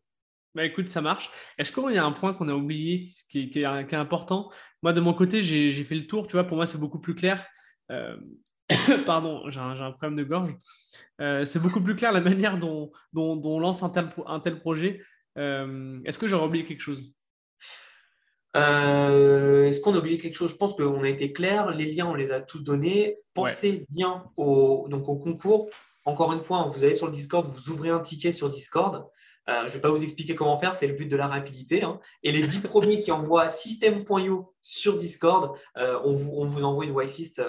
[0.56, 1.30] Bah écoute, ça marche.
[1.58, 4.50] Est-ce qu'il y a un point qu'on a oublié qui, est, important?
[4.82, 6.28] Moi, de mon côté, j'ai fait le tour.
[6.28, 7.46] Tu vois, pour moi, c'est beaucoup plus clair.
[7.92, 8.16] Euh,
[9.06, 10.56] Pardon, j'ai un, problème de gorge.
[11.22, 15.02] Euh, c'est beaucoup plus clair la manière dont, on lance un tel, projet.
[15.38, 17.14] Euh, est-ce que j'aurais oublié quelque chose?
[18.56, 20.52] Euh, Est-ce qu'on a oublié quelque chose?
[20.52, 21.72] Je pense qu'on a été clair.
[21.72, 23.18] Les liens, on les a tous donnés.
[23.34, 25.70] Pensez bien au, donc au concours.
[26.06, 29.06] Encore une fois, vous allez sur le Discord, vous ouvrez un ticket sur Discord.
[29.48, 31.84] Je ne vais pas vous expliquer comment faire, c'est le but de la rapidité.
[31.84, 32.00] Hein.
[32.24, 36.92] Et les 10 premiers qui envoient système.io sur Discord, on vous, on, vous, envoie une
[36.92, 37.42] whitelist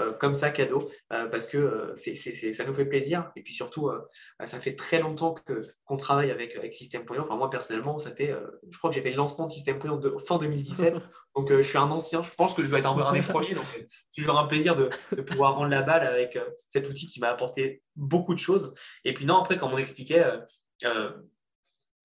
[0.00, 3.90] euh, comme ça cadeau euh, parce que euh, ça nous fait plaisir et puis surtout
[4.42, 5.34] ça fait très longtemps
[5.84, 7.20] qu'on travaille avec, avec System.io.
[7.20, 8.34] Enfin moi personnellement ça fait
[8.70, 10.94] je crois que j'ai fait le lancement de System.io de fin 2017
[11.36, 12.22] donc je suis un ancien.
[12.22, 13.66] Je pense que je dois être un, des premiers donc
[14.10, 14.88] c'est toujours un plaisir de,
[15.20, 16.38] pouvoir rendre la balle avec
[16.68, 18.72] cet outil qui m'a apporté beaucoup de choses.
[19.04, 20.24] Et puis non après comme on expliquait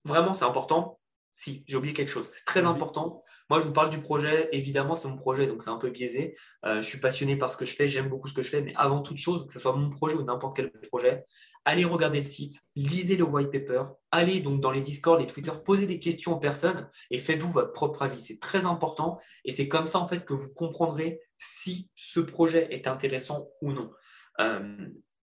[0.04, 0.98] vraiment c'est important.
[1.34, 4.48] Si j'ai oublié quelque chose, c'est très important moi, je vous parle du projet.
[4.52, 6.36] Évidemment, c'est mon projet, donc c'est un peu biaisé.
[6.66, 8.60] Euh, je suis passionné par ce que je fais, j'aime beaucoup ce que je fais,
[8.60, 11.24] mais avant toute chose, que ce soit mon projet ou n'importe quel projet,
[11.64, 15.52] allez regarder le site, lisez le white paper, allez donc dans les Discord, les Twitter,
[15.64, 18.20] posez des questions aux personnes et faites-vous votre propre avis.
[18.20, 22.68] C'est très important et c'est comme ça en fait que vous comprendrez si ce projet
[22.70, 23.90] est intéressant ou non.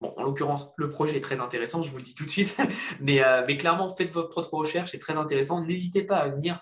[0.01, 2.57] Bon, en l'occurrence, le projet est très intéressant, je vous le dis tout de suite,
[2.99, 5.63] mais, mais clairement, faites votre propre recherche, c'est très intéressant.
[5.63, 6.59] N'hésitez pas à venir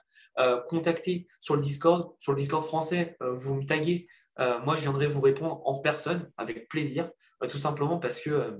[0.67, 4.07] contacter sur le Discord, sur le Discord français, vous me taguez.
[4.37, 7.09] moi, je viendrai vous répondre en personne avec plaisir,
[7.49, 8.59] tout simplement parce que,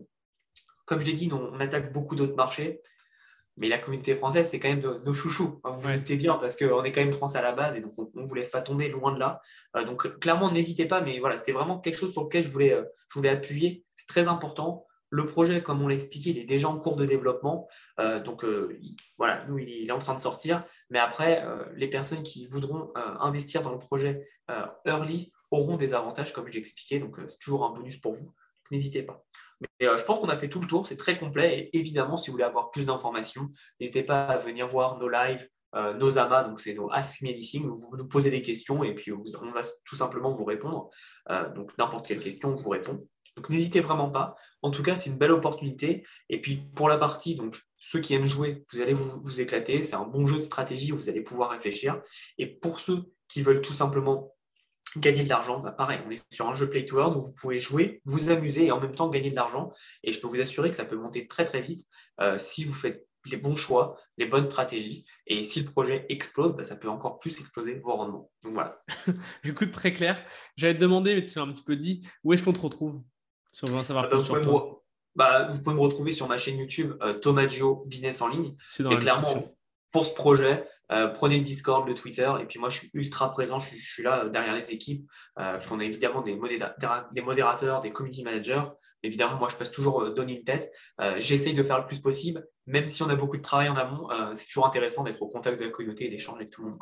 [0.86, 2.82] comme je l'ai dit, on attaque beaucoup d'autres marchés
[3.60, 5.60] mais la communauté française, c'est quand même nos chouchous.
[5.64, 7.92] Hein, vous vous bien parce qu'on est quand même français à la base et donc
[7.98, 9.42] on ne vous laisse pas tomber loin de là.
[9.76, 12.74] Euh, donc clairement, n'hésitez pas, mais voilà, c'était vraiment quelque chose sur lequel je voulais,
[12.74, 13.86] euh, je voulais appuyer.
[14.10, 14.86] Très important.
[15.10, 17.70] Le projet, comme on l'a expliqué, il est déjà en cours de développement.
[18.02, 18.46] Euh, donc
[19.18, 20.66] voilà, nous, il est en train de sortir.
[20.90, 21.46] Mais après,
[21.76, 24.28] les personnes qui voudront investir dans le projet
[24.86, 27.00] early auront des avantages, comme j'ai expliqué.
[27.00, 28.34] Donc c'est toujours un bonus pour vous.
[28.72, 29.26] N'hésitez pas.
[29.62, 31.60] Mais euh, je pense qu'on a fait tout le tour, c'est très complet.
[31.60, 33.50] Et évidemment, si vous voulez avoir plus d'informations,
[33.80, 37.30] n'hésitez pas à venir voir nos lives, euh, nos amas, donc c'est nos Ask Me
[37.30, 40.90] Anything, vous nous posez des questions et puis on va tout simplement vous répondre.
[41.30, 43.06] Euh, donc n'importe quelle question, je vous réponds.
[43.36, 44.36] Donc n'hésitez vraiment pas.
[44.62, 46.06] En tout cas, c'est une belle opportunité.
[46.30, 49.82] Et puis pour la partie, donc ceux qui aiment jouer, vous allez vous, éclater.
[49.82, 52.02] C'est un bon jeu de stratégie où vous allez pouvoir réfléchir.
[52.38, 54.36] Et pour ceux qui veulent tout simplement
[54.98, 57.34] gagner de l'argent, bah, pareil, on est sur un jeu play to earn où vous
[57.34, 59.72] pouvez jouer, vous amuser et en même temps gagner de l'argent.
[60.04, 61.88] Et je peux vous assurer que ça peut monter très très vite
[62.22, 65.06] euh, si vous faites les bons choix, les bonnes stratégies.
[65.28, 68.32] Et si le projet explose, bah, ça peut encore plus exploser vos rendements.
[68.44, 68.84] Donc voilà.
[69.44, 70.24] Écoute, très clair.
[70.56, 73.02] J'allais te demander, mais tu l'as un petit peu dit, où est-ce qu'on te retrouve?
[73.60, 74.82] Si on veut en savoir plus sur toi.
[75.16, 77.48] Bah, vous pouvez me retrouver sur ma chaîne YouTube euh, Thomas
[77.86, 78.56] Business en ligne.
[78.58, 79.54] C'est dans et clairement,
[79.92, 83.32] pour ce projet, euh, prenez le Discord, le Twitter, et puis moi je suis ultra
[83.34, 86.36] présent, je, suis là euh, derrière les équipes, euh, parce qu'on a évidemment des,
[87.22, 88.64] modérateurs, des community managers.
[89.04, 90.72] Évidemment, moi je passe toujours donner une tête.
[91.18, 94.10] J'essaye de faire le plus possible, même si on a beaucoup de travail en amont,
[94.36, 96.80] c'est toujours intéressant d'être au contact de la communauté et d'échanger avec tout le monde.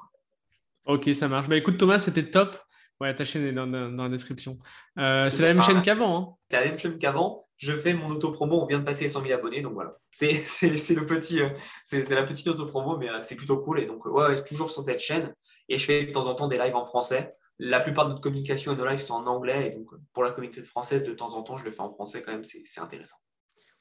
[0.85, 1.47] Ok, ça marche.
[1.47, 2.57] Bah, écoute Thomas, c'était top.
[2.99, 4.57] Ouais, ta chaîne est dans, la description.
[4.95, 6.17] c'est la même chaîne qu'avant.
[6.17, 6.35] Hein.
[6.49, 9.23] C'est la même chaîne qu'avant je fais mon auto-promo, on vient de passer les 100
[9.23, 9.97] 000 abonnés, donc voilà.
[10.11, 10.31] C'est
[10.61, 11.49] le petit, euh,
[11.85, 13.79] c'est la petite auto-promo, mais euh, c'est plutôt cool.
[13.79, 15.33] Et donc, euh, ouais, toujours sur cette chaîne.
[15.67, 17.33] Et je fais de temps en temps des lives en français.
[17.59, 19.69] La plupart de notre communication et nos lives sont en anglais.
[19.69, 22.21] Et donc, pour la communauté française, de temps en temps, je le fais en français
[22.21, 22.43] quand même.
[22.43, 23.17] C'est intéressant.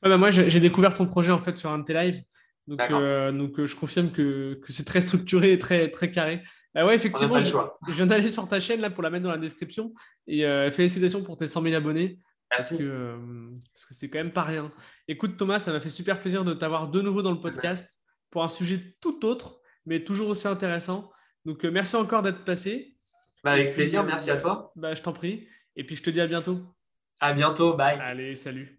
[0.03, 2.23] Ouais, bah moi, j'ai découvert ton projet en fait sur un de tes lives.
[2.67, 6.43] Donc, donc je confirme que, que c'est très structuré et très, très carré.
[6.75, 7.47] Bah ouais, effectivement, je,
[7.89, 9.95] je, viens d'aller sur ta chaîne là pour la mettre dans la description.
[10.27, 10.43] Et
[10.73, 12.19] félicitations pour tes 100 000 abonnés.
[12.81, 13.17] Euh,
[13.73, 14.73] parce que c'est quand même pas rien.
[15.09, 17.99] Écoute Thomas, ça m'a fait super plaisir de t'avoir de nouveau dans le podcast
[18.31, 21.11] pour un sujet tout autre, mais toujours aussi intéressant.
[21.45, 22.97] Donc euh, merci encore d'être passé.
[23.45, 24.73] Bah, avec plaisir, euh, merci à toi.
[24.77, 25.49] Bah, je t'en prie.
[25.77, 26.61] Et puis je te dis à bientôt.
[27.21, 27.99] À bientôt, bye.
[28.01, 28.79] Allez, salut.